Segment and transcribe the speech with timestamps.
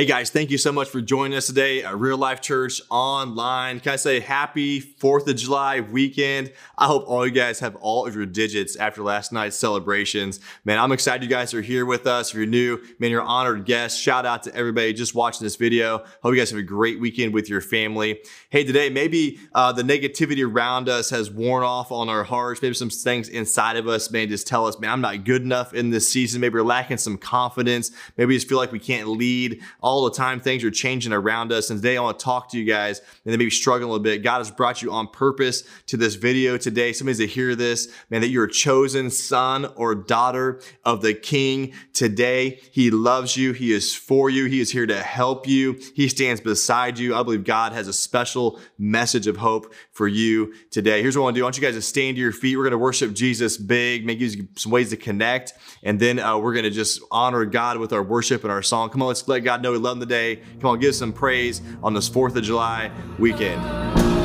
[0.00, 3.80] Hey guys, thank you so much for joining us today at Real Life Church online.
[3.80, 6.54] Can I say happy 4th of July weekend?
[6.78, 10.40] I hope all you guys have all of your digits after last night's celebrations.
[10.64, 12.30] Man, I'm excited you guys are here with us.
[12.30, 14.00] If you're new, man, you're honored guests.
[14.00, 15.98] Shout out to everybody just watching this video.
[16.22, 18.22] Hope you guys have a great weekend with your family.
[18.48, 22.62] Hey, today, maybe uh, the negativity around us has worn off on our hearts.
[22.62, 25.74] Maybe some things inside of us may just tell us, man, I'm not good enough
[25.74, 26.40] in this season.
[26.40, 27.90] Maybe we're lacking some confidence.
[28.16, 29.60] Maybe we just feel like we can't lead
[29.98, 31.70] the time things are changing around us.
[31.70, 33.92] And today I want to talk to you guys and they may be struggling a
[33.92, 34.22] little bit.
[34.22, 36.92] God has brought you on purpose to this video today.
[36.92, 41.72] Somebody's to hear this, man, that you're a chosen son or daughter of the King
[41.92, 42.60] today.
[42.72, 43.52] He loves you.
[43.52, 44.46] He is for you.
[44.46, 45.80] He is here to help you.
[45.94, 47.14] He stands beside you.
[47.14, 51.02] I believe God has a special message of hope for you today.
[51.02, 51.44] Here's what I want to do.
[51.44, 52.56] I want you guys to stand to your feet.
[52.56, 55.52] We're going to worship Jesus big, make you some ways to connect.
[55.82, 58.90] And then uh, we're going to just honor God with our worship and our song.
[58.90, 60.36] Come on, let's let God know we love him today.
[60.60, 64.19] Come on, give some praise on this 4th of July weekend.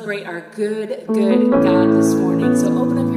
[0.00, 2.56] celebrate our good, good God this morning.
[2.56, 3.09] So open up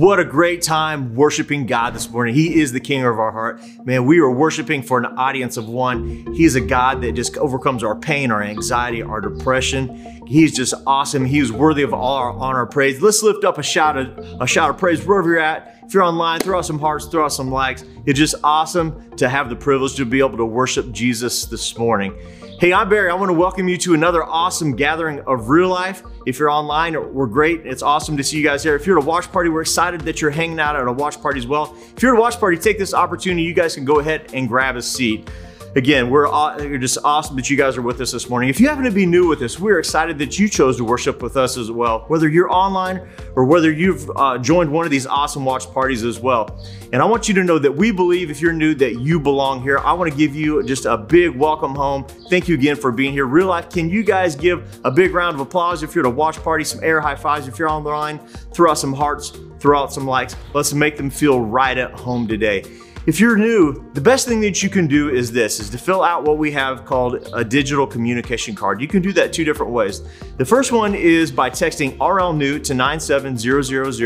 [0.00, 2.34] What a great time worshiping God this morning.
[2.34, 3.60] He is the king of our heart.
[3.84, 6.32] Man, we are worshiping for an audience of one.
[6.32, 10.26] He is a God that just overcomes our pain, our anxiety, our depression.
[10.26, 11.26] He's just awesome.
[11.26, 13.02] He is worthy of all our honor, praise.
[13.02, 15.80] Let's lift up a shout of a shout of praise wherever you're at.
[15.84, 17.84] If you're online, throw out some hearts, throw out some likes.
[18.06, 22.14] It's just awesome to have the privilege to be able to worship Jesus this morning.
[22.60, 23.08] Hey, I'm Barry.
[23.08, 26.02] I want to welcome you to another awesome gathering of real life.
[26.26, 27.64] If you're online, we're great.
[27.64, 28.76] It's awesome to see you guys there.
[28.76, 31.22] If you're at a watch party, we're excited that you're hanging out at a watch
[31.22, 31.74] party as well.
[31.96, 33.44] If you're at a watch party, take this opportunity.
[33.44, 35.30] You guys can go ahead and grab a seat.
[35.76, 38.48] Again, we're, we're just awesome that you guys are with us this morning.
[38.48, 41.22] If you happen to be new with us, we're excited that you chose to worship
[41.22, 45.06] with us as well, whether you're online or whether you've uh, joined one of these
[45.06, 46.60] awesome watch parties as well.
[46.92, 49.62] And I want you to know that we believe if you're new that you belong
[49.62, 49.78] here.
[49.78, 52.04] I want to give you just a big welcome home.
[52.28, 53.26] Thank you again for being here.
[53.26, 56.14] Real life, can you guys give a big round of applause if you're at a
[56.14, 58.18] watch party, some air high fives if you're online,
[58.52, 60.34] throw out some hearts, throw out some likes.
[60.52, 62.64] Let's make them feel right at home today.
[63.06, 66.02] If you're new, the best thing that you can do is this, is to fill
[66.02, 68.78] out what we have called a digital communication card.
[68.78, 70.02] You can do that two different ways.
[70.36, 74.02] The first one is by texting RL new to 97000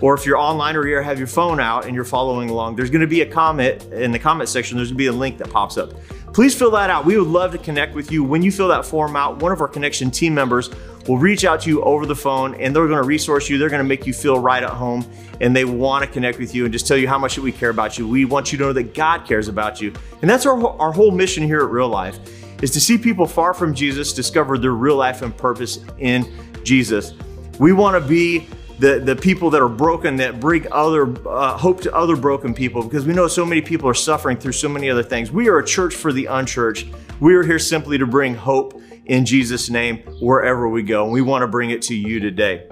[0.00, 2.90] or if you're online or you have your phone out and you're following along, there's
[2.90, 5.78] gonna be a comment in the comment section, there's gonna be a link that pops
[5.78, 5.92] up.
[6.32, 7.04] Please fill that out.
[7.04, 8.24] We would love to connect with you.
[8.24, 10.70] When you fill that form out, one of our connection team members
[11.06, 13.58] will reach out to you over the phone and they're gonna resource you.
[13.58, 15.04] They're gonna make you feel right at home
[15.40, 17.98] and they wanna connect with you and just tell you how much we care about
[17.98, 18.08] you.
[18.08, 19.92] We want you to know that God cares about you.
[20.22, 22.18] And that's our, our whole mission here at Real Life
[22.62, 26.32] is to see people far from Jesus discover their real life and purpose in
[26.62, 27.12] Jesus.
[27.58, 31.94] We wanna be the, the people that are broken that bring other uh, hope to
[31.94, 35.02] other broken people because we know so many people are suffering through so many other
[35.02, 35.30] things.
[35.30, 36.88] We are a church for the unchurched.
[37.20, 41.04] We are here simply to bring hope in Jesus' name wherever we go.
[41.04, 42.68] And we want to bring it to you today.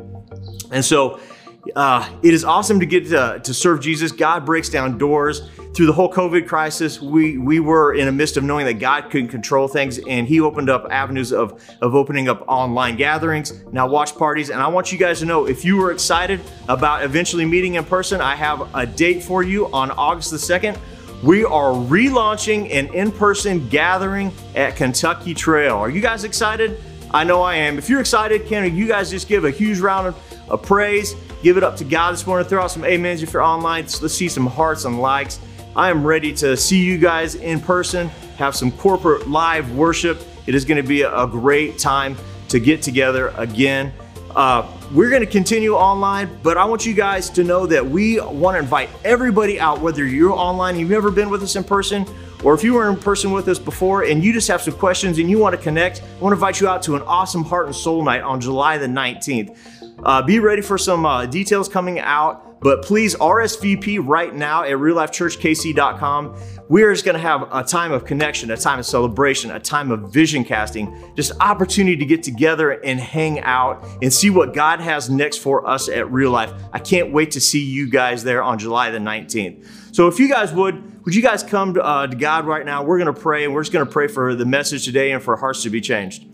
[0.71, 1.21] And so
[1.77, 4.11] uh, it is awesome to get to, to serve Jesus.
[4.13, 5.49] God breaks down doors.
[5.75, 9.11] Through the whole COVID crisis, we, we were in a midst of knowing that God
[9.11, 13.89] could control things, and He opened up avenues of, of opening up online gatherings, now
[13.89, 14.51] watch parties.
[14.51, 17.85] And I want you guys to know if you were excited about eventually meeting in
[17.85, 20.79] person, I have a date for you on August the 2nd.
[21.23, 25.77] We are relaunching an in person gathering at Kentucky Trail.
[25.77, 26.83] Are you guys excited?
[27.13, 27.79] I know I am.
[27.79, 30.17] If you're excited, can you guys just give a huge round
[30.49, 31.15] of, praise?
[31.45, 32.49] Give it up to God this morning.
[32.49, 33.85] Throw out some amens if you're online.
[33.85, 35.39] Let's see some hearts and likes.
[35.77, 40.21] I am ready to see you guys in person, have some corporate live worship.
[40.49, 42.17] It is going to be a great time
[42.49, 43.93] to get together again.
[44.35, 48.19] Uh, we're going to continue online, but I want you guys to know that we
[48.19, 52.07] want to invite everybody out, whether you're online, you've never been with us in person,
[52.43, 55.19] or if you were in person with us before and you just have some questions
[55.19, 57.67] and you want to connect, I want to invite you out to an awesome Heart
[57.67, 59.82] and Soul Night on July the 19th.
[60.03, 62.53] Uh, be ready for some uh, details coming out.
[62.63, 66.37] But please RSVP right now at reallifechurchkc.com.
[66.69, 69.91] We're just going to have a time of connection, a time of celebration, a time
[69.91, 74.81] of vision casting, just opportunity to get together and hang out and see what God
[74.81, 76.53] has next for us at Real Life.
[76.73, 79.67] I can't wait to see you guys there on July the 19th.
[79.95, 82.85] So if you guys would, would you guys come uh, to God right now?
[82.85, 85.23] We're going to pray and we're just going to pray for the message today and
[85.23, 86.27] for hearts to be changed.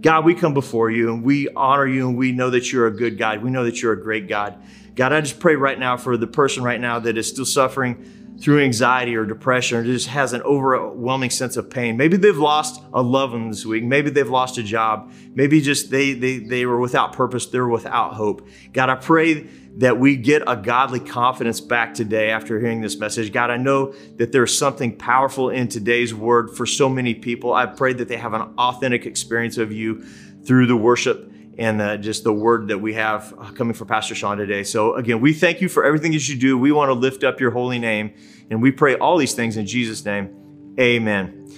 [0.00, 2.92] God, we come before you and we honor you and we know that you're a
[2.92, 3.42] good God.
[3.42, 4.56] We know that you're a great God.
[4.94, 8.15] God, I just pray right now for the person right now that is still suffering
[8.40, 11.96] through anxiety or depression or just has an overwhelming sense of pain.
[11.96, 13.82] Maybe they've lost a loved one this week.
[13.82, 15.10] Maybe they've lost a job.
[15.34, 17.46] Maybe just they, they, they were without purpose.
[17.46, 18.46] They're without hope.
[18.72, 19.46] God, I pray
[19.78, 23.32] that we get a godly confidence back today after hearing this message.
[23.32, 27.52] God, I know that there's something powerful in today's word for so many people.
[27.52, 30.02] I pray that they have an authentic experience of you
[30.44, 34.14] through the worship and uh, just the word that we have uh, coming from Pastor
[34.14, 34.62] Sean today.
[34.62, 36.58] So, again, we thank you for everything that you do.
[36.58, 38.14] We want to lift up your holy name,
[38.50, 40.74] and we pray all these things in Jesus' name.
[40.78, 41.48] Amen.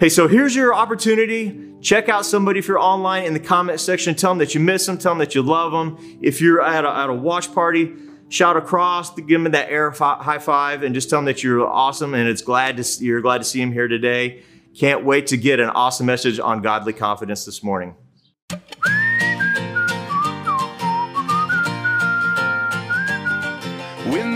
[0.00, 1.72] Hey, so here's your opportunity.
[1.80, 4.14] Check out somebody if you're online in the comment section.
[4.14, 4.98] Tell them that you miss them.
[4.98, 6.18] Tell them that you love them.
[6.20, 7.94] If you're at a, at a watch party,
[8.28, 11.66] shout across, give them that air fi- high five, and just tell them that you're
[11.66, 14.42] awesome and it's glad to you're glad to see them here today.
[14.74, 17.94] Can't wait to get an awesome message on godly confidence this morning.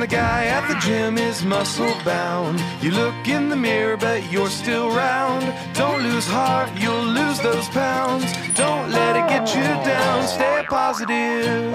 [0.08, 4.88] Guy at the gym is muscle bound, you look in the mirror, but you're still
[4.88, 5.44] round.
[5.74, 8.24] Don't lose heart, you'll lose those pounds.
[8.54, 11.72] Don't let it get you down, stay positive.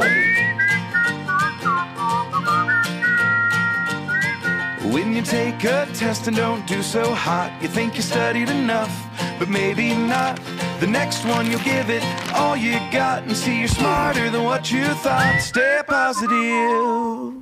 [4.93, 8.93] When you take a test and don't do so hot, you think you studied enough,
[9.39, 10.39] but maybe not.
[10.79, 14.71] The next one you'll give it all you got and see you're smarter than what
[14.71, 15.39] you thought.
[15.39, 17.32] Stay positive.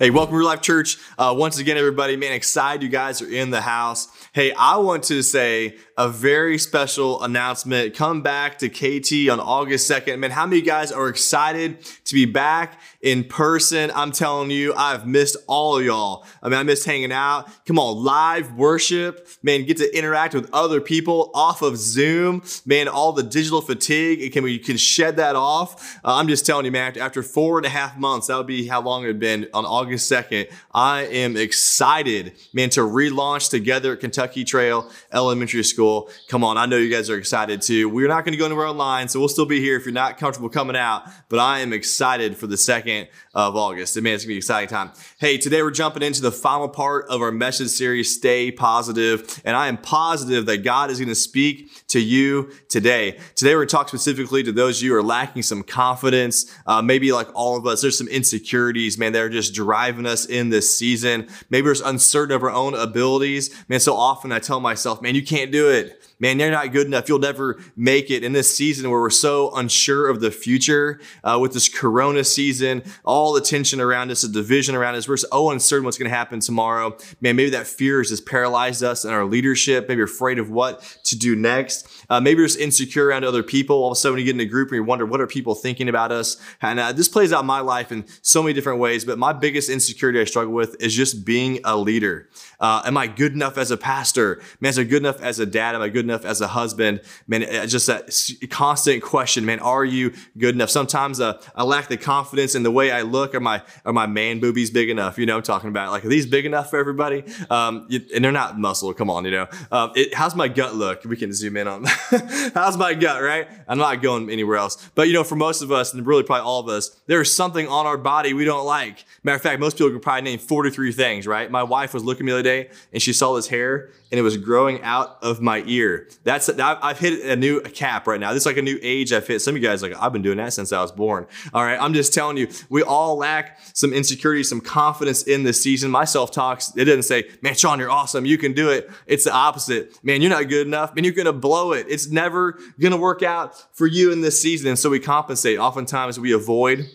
[0.00, 0.96] Hey, welcome to Real Life Church.
[1.18, 4.08] Uh, once again, everybody, man, excited you guys are in the house.
[4.32, 7.94] Hey, I want to say a very special announcement.
[7.94, 10.18] Come back to KT on August 2nd.
[10.18, 13.92] Man, how many you guys are excited to be back in person?
[13.94, 16.24] I'm telling you, I've missed all of y'all.
[16.42, 17.50] I mean, I missed hanging out.
[17.66, 19.28] Come on, live worship.
[19.42, 22.44] Man, get to interact with other people off of Zoom.
[22.64, 25.98] Man, all the digital fatigue, can we can shed that off?
[26.02, 28.66] Uh, I'm just telling you, man, after four and a half months, that would be
[28.66, 30.50] how long it had been on August 2nd.
[30.72, 35.89] I am excited, man, to relaunch together at Kentucky Trail Elementary School.
[36.28, 37.88] Come on, I know you guys are excited too.
[37.88, 40.18] We're not going to go anywhere online, so we'll still be here if you're not
[40.18, 41.04] comfortable coming out.
[41.28, 43.96] But I am excited for the second of August.
[43.96, 44.90] And man, it's gonna be an exciting time.
[45.18, 49.40] Hey, today we're jumping into the final part of our message series, Stay Positive.
[49.44, 53.18] And I am positive that God is gonna speak to you today.
[53.36, 56.52] Today we're gonna talk specifically to those of you who are lacking some confidence.
[56.66, 60.26] Uh, maybe like all of us, there's some insecurities, man, that are just driving us
[60.26, 61.28] in this season.
[61.50, 63.54] Maybe there's uncertain of our own abilities.
[63.68, 66.86] Man, so often I tell myself, man, you can't do it man, you're not good
[66.86, 67.08] enough.
[67.08, 71.38] You'll never make it in this season where we're so unsure of the future uh,
[71.40, 75.08] with this corona season, all the tension around us, the division around us.
[75.08, 76.96] We're so uncertain what's going to happen tomorrow.
[77.20, 79.88] Man, maybe that fear has just paralyzed us and our leadership.
[79.88, 81.99] Maybe you're afraid of what to do next.
[82.10, 83.76] Uh, maybe you're just insecure around other people.
[83.76, 85.54] All of a sudden, you get in a group and you wonder, what are people
[85.54, 86.36] thinking about us?
[86.60, 89.04] And uh, this plays out my life in so many different ways.
[89.04, 92.28] But my biggest insecurity I struggle with is just being a leader.
[92.58, 94.42] Uh, am I good enough as a pastor?
[94.60, 95.74] Man, am I good enough as a dad?
[95.74, 97.00] Am I good enough as a husband?
[97.26, 98.10] Man, it's just that
[98.50, 100.70] constant question, man, are you good enough?
[100.70, 103.34] Sometimes uh, I lack the confidence in the way I look.
[103.34, 105.16] Are my, are my man boobies big enough?
[105.16, 107.24] You know, I'm talking about like, are these big enough for everybody?
[107.48, 108.92] Um, and they're not muscle.
[108.92, 109.46] Come on, you know.
[109.70, 111.04] Um, it, how's my gut look?
[111.04, 111.86] We can zoom in on
[112.54, 113.48] how's my gut, right?
[113.68, 114.90] I'm not going anywhere else.
[114.94, 117.66] But you know, for most of us, and really probably all of us, there's something
[117.68, 119.04] on our body we don't like.
[119.22, 121.50] Matter of fact, most people can probably name 43 things, right?
[121.50, 124.18] My wife was looking at me the other day and she saw this hair and
[124.18, 126.08] it was growing out of my ear.
[126.24, 128.32] That's I've hit a new cap right now.
[128.32, 129.40] This is like a new age I've hit.
[129.40, 131.26] Some of you guys like I've been doing that since I was born.
[131.54, 135.60] All right, I'm just telling you, we all lack some insecurity, some confidence in this
[135.60, 135.90] season.
[135.90, 138.24] My self talks it doesn't say, "Man, Sean, you're awesome.
[138.24, 139.98] You can do it." It's the opposite.
[140.04, 140.94] Man, you're not good enough.
[140.94, 141.86] Man, you're gonna blow it.
[141.88, 144.68] It's never gonna work out for you in this season.
[144.68, 145.58] And so we compensate.
[145.58, 146.88] Oftentimes we avoid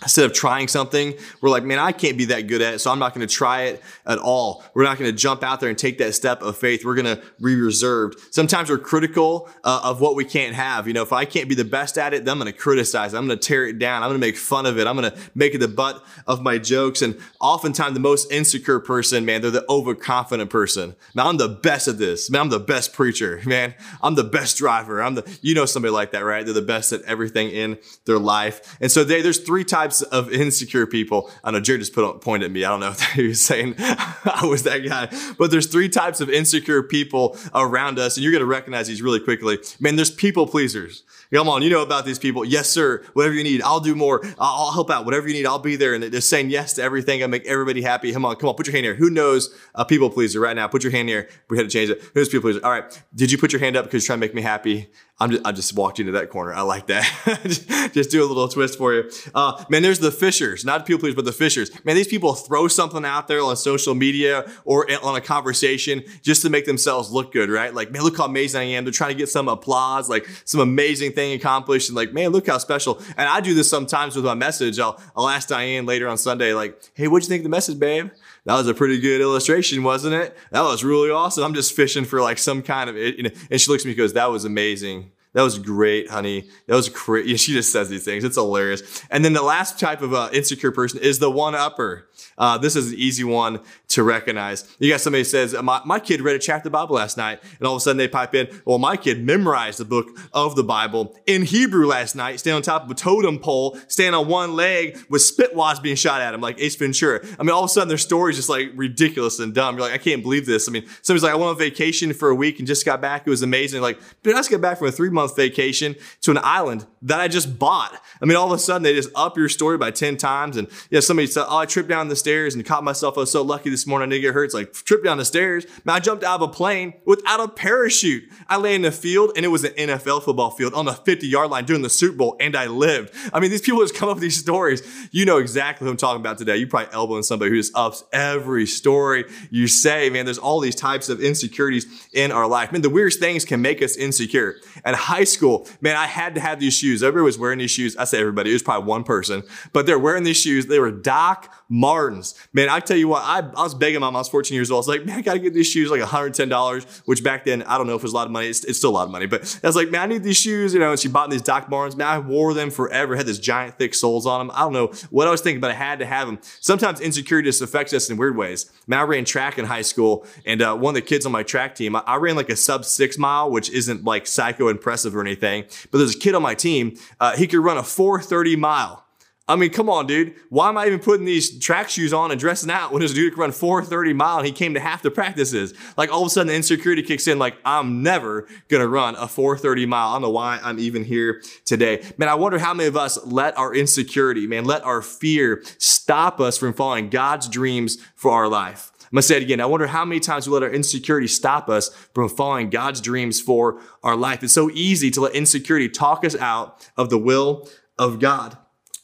[0.00, 2.92] Instead of trying something, we're like, man, I can't be that good at it, so
[2.92, 4.62] I'm not going to try it at all.
[4.72, 6.84] We're not going to jump out there and take that step of faith.
[6.84, 8.20] We're going to be reserved.
[8.30, 10.86] Sometimes we're critical uh, of what we can't have.
[10.86, 13.12] You know, if I can't be the best at it, then I'm going to criticize.
[13.12, 13.16] It.
[13.16, 14.04] I'm going to tear it down.
[14.04, 14.86] I'm going to make fun of it.
[14.86, 17.02] I'm going to make it the butt of my jokes.
[17.02, 20.94] And oftentimes, the most insecure person, man, they're the overconfident person.
[21.12, 22.30] Man, I'm the best at this.
[22.30, 23.42] Man, I'm the best preacher.
[23.44, 25.02] Man, I'm the best driver.
[25.02, 26.44] I'm the, you know, somebody like that, right?
[26.44, 28.76] They're the best at everything in their life.
[28.80, 31.30] And so they, there's three types types of insecure people.
[31.42, 32.62] I know Jared just put a point at me.
[32.62, 36.20] I don't know if he was saying I was that guy, but there's three types
[36.20, 39.58] of insecure people around us, and you're going to recognize these really quickly.
[39.80, 41.04] Man, there's people pleasers.
[41.32, 42.44] Come on, you know about these people.
[42.44, 43.04] Yes, sir.
[43.12, 44.24] Whatever you need, I'll do more.
[44.38, 45.04] I'll, help out.
[45.04, 45.94] Whatever you need, I'll be there.
[45.94, 47.22] And they're saying yes to everything.
[47.22, 48.12] I make everybody happy.
[48.12, 48.94] Come on, come on, put your hand here.
[48.94, 50.68] Who knows a people pleaser right now?
[50.68, 51.28] Put your hand here.
[51.50, 52.02] We had to change it.
[52.14, 52.64] Who's people pleaser?
[52.64, 53.02] All right.
[53.14, 54.90] Did you put your hand up because you're trying to make me happy?
[55.20, 56.54] I'm just, I just walked into that corner.
[56.54, 57.90] I like that.
[57.92, 59.10] just do a little twist for you.
[59.34, 61.72] Uh, man, there's the fishers, not people pleasers, but the fishers.
[61.84, 66.42] Man, these people throw something out there on social media or on a conversation just
[66.42, 67.74] to make themselves look good, right?
[67.74, 68.84] Like, man, look how amazing I am.
[68.84, 72.46] They're trying to get some applause, like some amazing thing accomplished, and like, man, look
[72.46, 73.02] how special.
[73.16, 74.78] And I do this sometimes with my message.
[74.78, 77.78] I'll, I'll ask Diane later on Sunday, like, hey, what'd you think of the message,
[77.78, 78.10] babe?
[78.44, 80.36] that was a pretty good illustration, wasn't it?
[80.52, 81.44] That was really awesome.
[81.44, 83.98] I'm just fishing for like some kind of, know, and she looks at me and
[83.98, 85.10] goes, that was amazing.
[85.34, 86.48] That was great, honey.
[86.66, 87.26] That was great.
[87.38, 88.24] She just says these things.
[88.24, 89.04] It's hilarious.
[89.10, 92.08] And then the last type of uh, insecure person is the one upper.
[92.38, 93.60] Uh, this is an easy one
[93.98, 94.64] to recognize.
[94.78, 97.42] You got somebody says, my, my kid read a chapter of the Bible last night,
[97.58, 100.54] and all of a sudden they pipe in, well, my kid memorized the book of
[100.54, 104.28] the Bible in Hebrew last night, standing on top of a totem pole, standing on
[104.28, 107.20] one leg with spit wads being shot at him like Ace Ventura.
[107.40, 109.76] I mean, all of a sudden their story is just like ridiculous and dumb.
[109.76, 110.68] You're like, I can't believe this.
[110.68, 113.26] I mean, somebody's like, I went on vacation for a week and just got back.
[113.26, 113.82] It was amazing.
[113.82, 117.18] Like, dude, I just got back from a three month vacation to an island that
[117.18, 118.00] I just bought.
[118.22, 120.56] I mean, all of a sudden they just up your story by 10 times.
[120.56, 123.16] And yeah, somebody said, oh, I tripped down the stairs and caught myself.
[123.16, 124.08] I was so lucky this morning.
[124.08, 124.44] I didn't get hurt.
[124.44, 125.66] It's like trip down the stairs.
[125.84, 128.24] Man, I jumped out of a plane without a parachute.
[128.48, 131.26] I lay in the field and it was an NFL football field on the 50
[131.26, 133.14] yard line during the Super Bowl and I lived.
[133.32, 134.82] I mean, these people just come up with these stories.
[135.10, 136.56] You know exactly who I'm talking about today.
[136.56, 140.24] You probably elbowing somebody who just ups every story you say, man.
[140.24, 142.72] There's all these types of insecurities in our life.
[142.72, 144.56] Man, the weirdest things can make us insecure.
[144.84, 147.02] At high school, man, I had to have these shoes.
[147.02, 147.96] Everybody was wearing these shoes.
[147.96, 150.66] I say everybody, it was probably one person, but they're wearing these shoes.
[150.66, 152.34] They were Doc Martens.
[152.52, 154.70] Man, I tell you what, I, I was begging my mom, I was 14 years
[154.70, 154.78] old.
[154.78, 157.76] I was like, man, I gotta get these shoes like $110, which back then, I
[157.76, 158.48] don't know if it was a lot of money.
[158.48, 160.38] It's, it's still a lot of money, but I was like, man, I need these
[160.38, 161.96] shoes, you know, and she bought me these Doc Martens.
[161.96, 164.56] Man, I wore them forever, had this giant thick soles on them.
[164.56, 166.38] I don't know what I was thinking, but I had to have them.
[166.60, 168.70] Sometimes insecurity just affects us in weird ways.
[168.86, 171.42] Man, I ran track in high school, and uh, one of the kids on my
[171.42, 175.14] track team, I, I ran like a sub six mile, which isn't like psycho impressive
[175.14, 178.56] or anything, but there's a kid on my team, uh, he could run a 430
[178.56, 179.04] mile.
[179.48, 180.34] I mean, come on, dude.
[180.50, 183.32] Why am I even putting these track shoes on and dressing out when this dude
[183.32, 185.72] could run 430 mile and he came to half the practices?
[185.96, 189.26] Like all of a sudden the insecurity kicks in, like I'm never gonna run a
[189.26, 190.08] 430 mile.
[190.10, 192.04] I don't know why I'm even here today.
[192.18, 196.40] Man, I wonder how many of us let our insecurity, man, let our fear stop
[196.40, 198.92] us from following God's dreams for our life.
[199.00, 199.62] I'm gonna say it again.
[199.62, 203.40] I wonder how many times we let our insecurity stop us from following God's dreams
[203.40, 204.42] for our life.
[204.42, 207.66] It's so easy to let insecurity talk us out of the will
[207.98, 208.58] of God.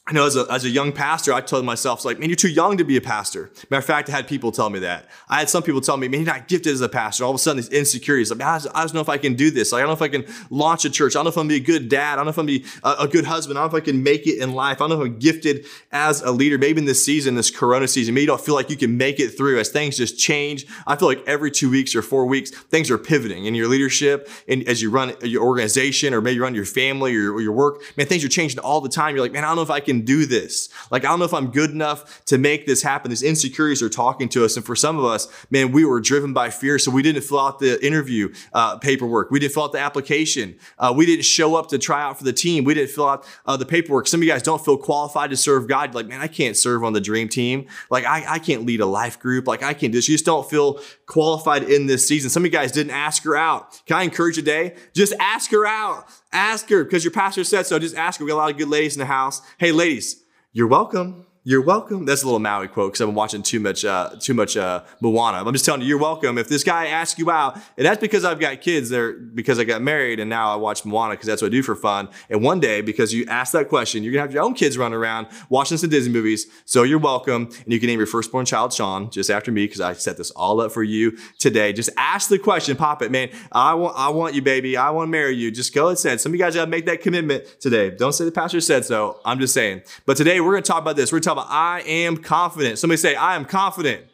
[0.07, 2.47] I know as a, as a young pastor, I told myself, like, man, you're too
[2.47, 3.49] young to be a pastor.
[3.71, 5.09] Matter of fact, I had people tell me that.
[5.27, 7.23] I had some people tell me, man, you're not gifted as a pastor.
[7.23, 9.71] All of a sudden, these insecurities, like, I, don't know if I can do this.
[9.71, 11.15] Like, I don't know if I can launch a church.
[11.15, 12.13] I don't know if I'm gonna be a good dad.
[12.13, 13.57] I don't know if I'm gonna be a, a good husband.
[13.57, 14.77] I don't know if I can make it in life.
[14.77, 16.59] I don't know if I'm gifted as a leader.
[16.59, 19.19] Maybe in this season, this corona season, maybe you don't feel like you can make
[19.19, 20.67] it through as things just change.
[20.85, 24.29] I feel like every two weeks or four weeks, things are pivoting in your leadership
[24.47, 27.53] and as you run your organization or maybe you run your family or, or your
[27.53, 27.81] work.
[27.97, 29.15] Man, things are changing all the time.
[29.15, 30.69] You're like, man, I don't know if I can do this.
[30.91, 33.09] Like, I don't know if I'm good enough to make this happen.
[33.09, 34.55] These insecurities are talking to us.
[34.57, 36.79] And for some of us, man, we were driven by fear.
[36.79, 39.31] So we didn't fill out the interview uh, paperwork.
[39.31, 40.57] We didn't fill out the application.
[40.77, 42.63] Uh, we didn't show up to try out for the team.
[42.63, 44.07] We didn't fill out uh, the paperwork.
[44.07, 45.93] Some of you guys don't feel qualified to serve God.
[45.93, 47.67] You're like, man, I can't serve on the dream team.
[47.89, 49.47] Like, I, I can't lead a life group.
[49.47, 49.97] Like, I can't do.
[49.97, 52.29] You just don't feel qualified in this season.
[52.29, 53.81] Some of you guys didn't ask her out.
[53.85, 54.75] Can I encourage you today?
[54.93, 56.07] Just ask her out.
[56.35, 57.79] Ask her because your pastor said so.
[57.79, 58.25] Just ask her.
[58.25, 59.41] We got a lot of good ladies in the house.
[59.57, 60.21] Hey, ladies,
[60.51, 61.25] you're welcome.
[61.47, 62.05] You're welcome.
[62.05, 64.83] That's a little Maui quote because I've been watching too much, uh, too much uh,
[64.99, 65.47] Moana.
[65.47, 66.39] I'm just telling you, you're welcome.
[66.39, 69.63] If this guy asks you out, and that's because I've got kids there, because I
[69.63, 72.09] got married, and now I watch Moana because that's what I do for fun.
[72.31, 74.97] And one day, because you asked that question, you're gonna have your own kids running
[74.97, 76.47] around watching some Disney movies.
[76.65, 79.81] So you're welcome, and you can name your firstborn child Sean just after me because
[79.81, 81.73] I set this all up for you today.
[81.73, 83.29] Just ask the question, pop it, man.
[83.51, 84.77] I want, I want you, baby.
[84.77, 85.51] I want to marry you.
[85.51, 86.21] Just go and say it.
[86.21, 87.91] Some of you guys gotta make that commitment today.
[87.91, 89.19] Don't say the pastor said so.
[89.23, 89.83] I'm just saying.
[90.07, 91.11] But today we're gonna talk about this.
[91.11, 92.79] We're gonna I am confident.
[92.79, 94.05] Somebody say, I am confident.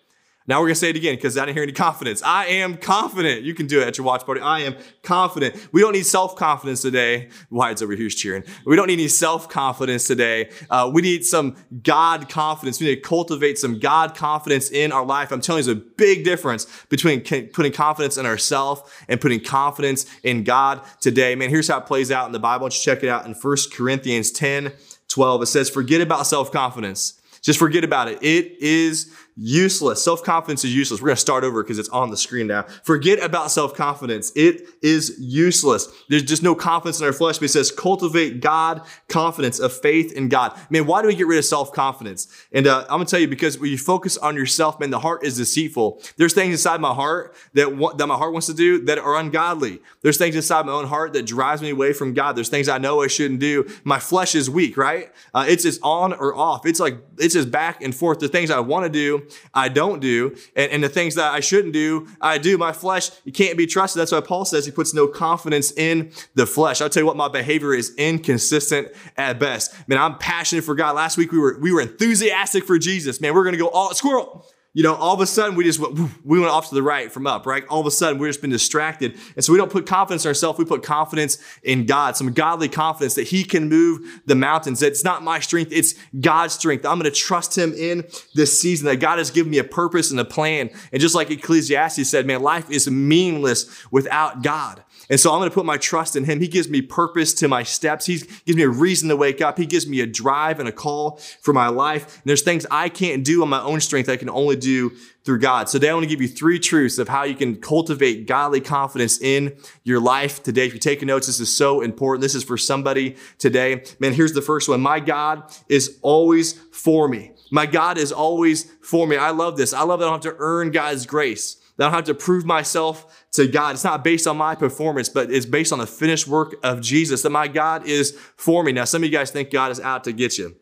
[0.48, 2.24] Now we're gonna say it again because I didn't hear any confidence.
[2.24, 3.44] I am confident.
[3.44, 4.42] You can do it at your watch party.
[4.42, 5.70] I am confident.
[5.72, 7.30] We don't need self confidence today.
[7.52, 8.44] Wyatt's over here's cheering.
[8.66, 10.50] We don't need any self confidence today.
[10.70, 12.82] Uh, we need some God confidence.
[12.82, 15.32] We need to cultivate some God confidence in our life.
[15.32, 20.08] I'm telling you, there's a big difference between putting confidence in ourselves and putting confidence
[20.24, 21.36] in God today.
[21.36, 22.66] Man, here's how it plays out in the Bible.
[22.66, 24.74] Let's check it out in 1 Corinthians 10
[25.12, 25.44] 12.
[25.44, 27.22] It says, Forget about self confidence.
[27.42, 28.20] Just forget about it.
[28.22, 30.04] It is useless.
[30.04, 31.02] Self confidence is useless.
[31.02, 32.64] We're going to start over because it's on the screen now.
[32.84, 34.32] Forget about self confidence.
[34.36, 35.88] It is useless.
[36.10, 40.12] There's just no confidence in our flesh, but it says cultivate God confidence of faith
[40.14, 40.58] in God.
[40.70, 42.28] Man, why do we get rid of self confidence?
[42.52, 45.00] And uh, I'm going to tell you because when you focus on yourself, man, the
[45.00, 46.02] heart is deceitful.
[46.18, 49.80] There's things inside my heart that, that my heart wants to do that are ungodly.
[50.02, 52.36] There's things inside my own heart that drives me away from God.
[52.36, 53.68] There's things I know I shouldn't do.
[53.84, 55.12] My flesh is weak, right?
[55.34, 56.66] Uh, it's just on or off.
[56.66, 58.20] It's like, it's just back and forth.
[58.20, 59.21] The things I want to do,
[59.54, 60.36] I don't do.
[60.56, 62.58] And, and the things that I shouldn't do, I do.
[62.58, 64.00] My flesh, you can't be trusted.
[64.00, 66.82] That's why Paul says he puts no confidence in the flesh.
[66.82, 69.74] I'll tell you what, my behavior is inconsistent at best.
[69.88, 70.96] Man, I'm passionate for God.
[70.96, 73.22] Last week we were, we were enthusiastic for Jesus.
[73.22, 75.98] Man, we're to go all squirrel you know, all of a sudden we just went,
[76.24, 77.66] we went off to the right from up, right?
[77.68, 79.18] All of a sudden we've just been distracted.
[79.36, 80.58] And so we don't put confidence in ourselves.
[80.58, 84.80] We put confidence in God, some godly confidence that he can move the mountains.
[84.80, 85.74] That It's not my strength.
[85.74, 86.86] It's God's strength.
[86.86, 90.10] I'm going to trust him in this season that God has given me a purpose
[90.10, 90.70] and a plan.
[90.94, 94.84] And just like Ecclesiastes said, man, life is meaningless without God.
[95.12, 96.40] And so I'm going to put my trust in him.
[96.40, 98.06] He gives me purpose to my steps.
[98.06, 99.58] He gives me a reason to wake up.
[99.58, 102.16] He gives me a drive and a call for my life.
[102.16, 104.94] And there's things I can't do on my own strength I can only do
[105.26, 105.68] through God.
[105.68, 108.62] So today I want to give you three truths of how you can cultivate godly
[108.62, 110.66] confidence in your life today.
[110.66, 112.22] If you're taking notes, this is so important.
[112.22, 113.84] This is for somebody today.
[114.00, 114.80] Man, here's the first one.
[114.80, 117.34] My God is always for me.
[117.52, 119.18] My God is always for me.
[119.18, 119.74] I love this.
[119.74, 121.58] I love that I don't have to earn God's grace.
[121.82, 123.76] I don't have to prove myself to God.
[123.76, 127.22] It's not based on my performance, but it's based on the finished work of Jesus.
[127.24, 128.72] That my God is for me.
[128.72, 130.56] Now, some of you guys think God is out to get you.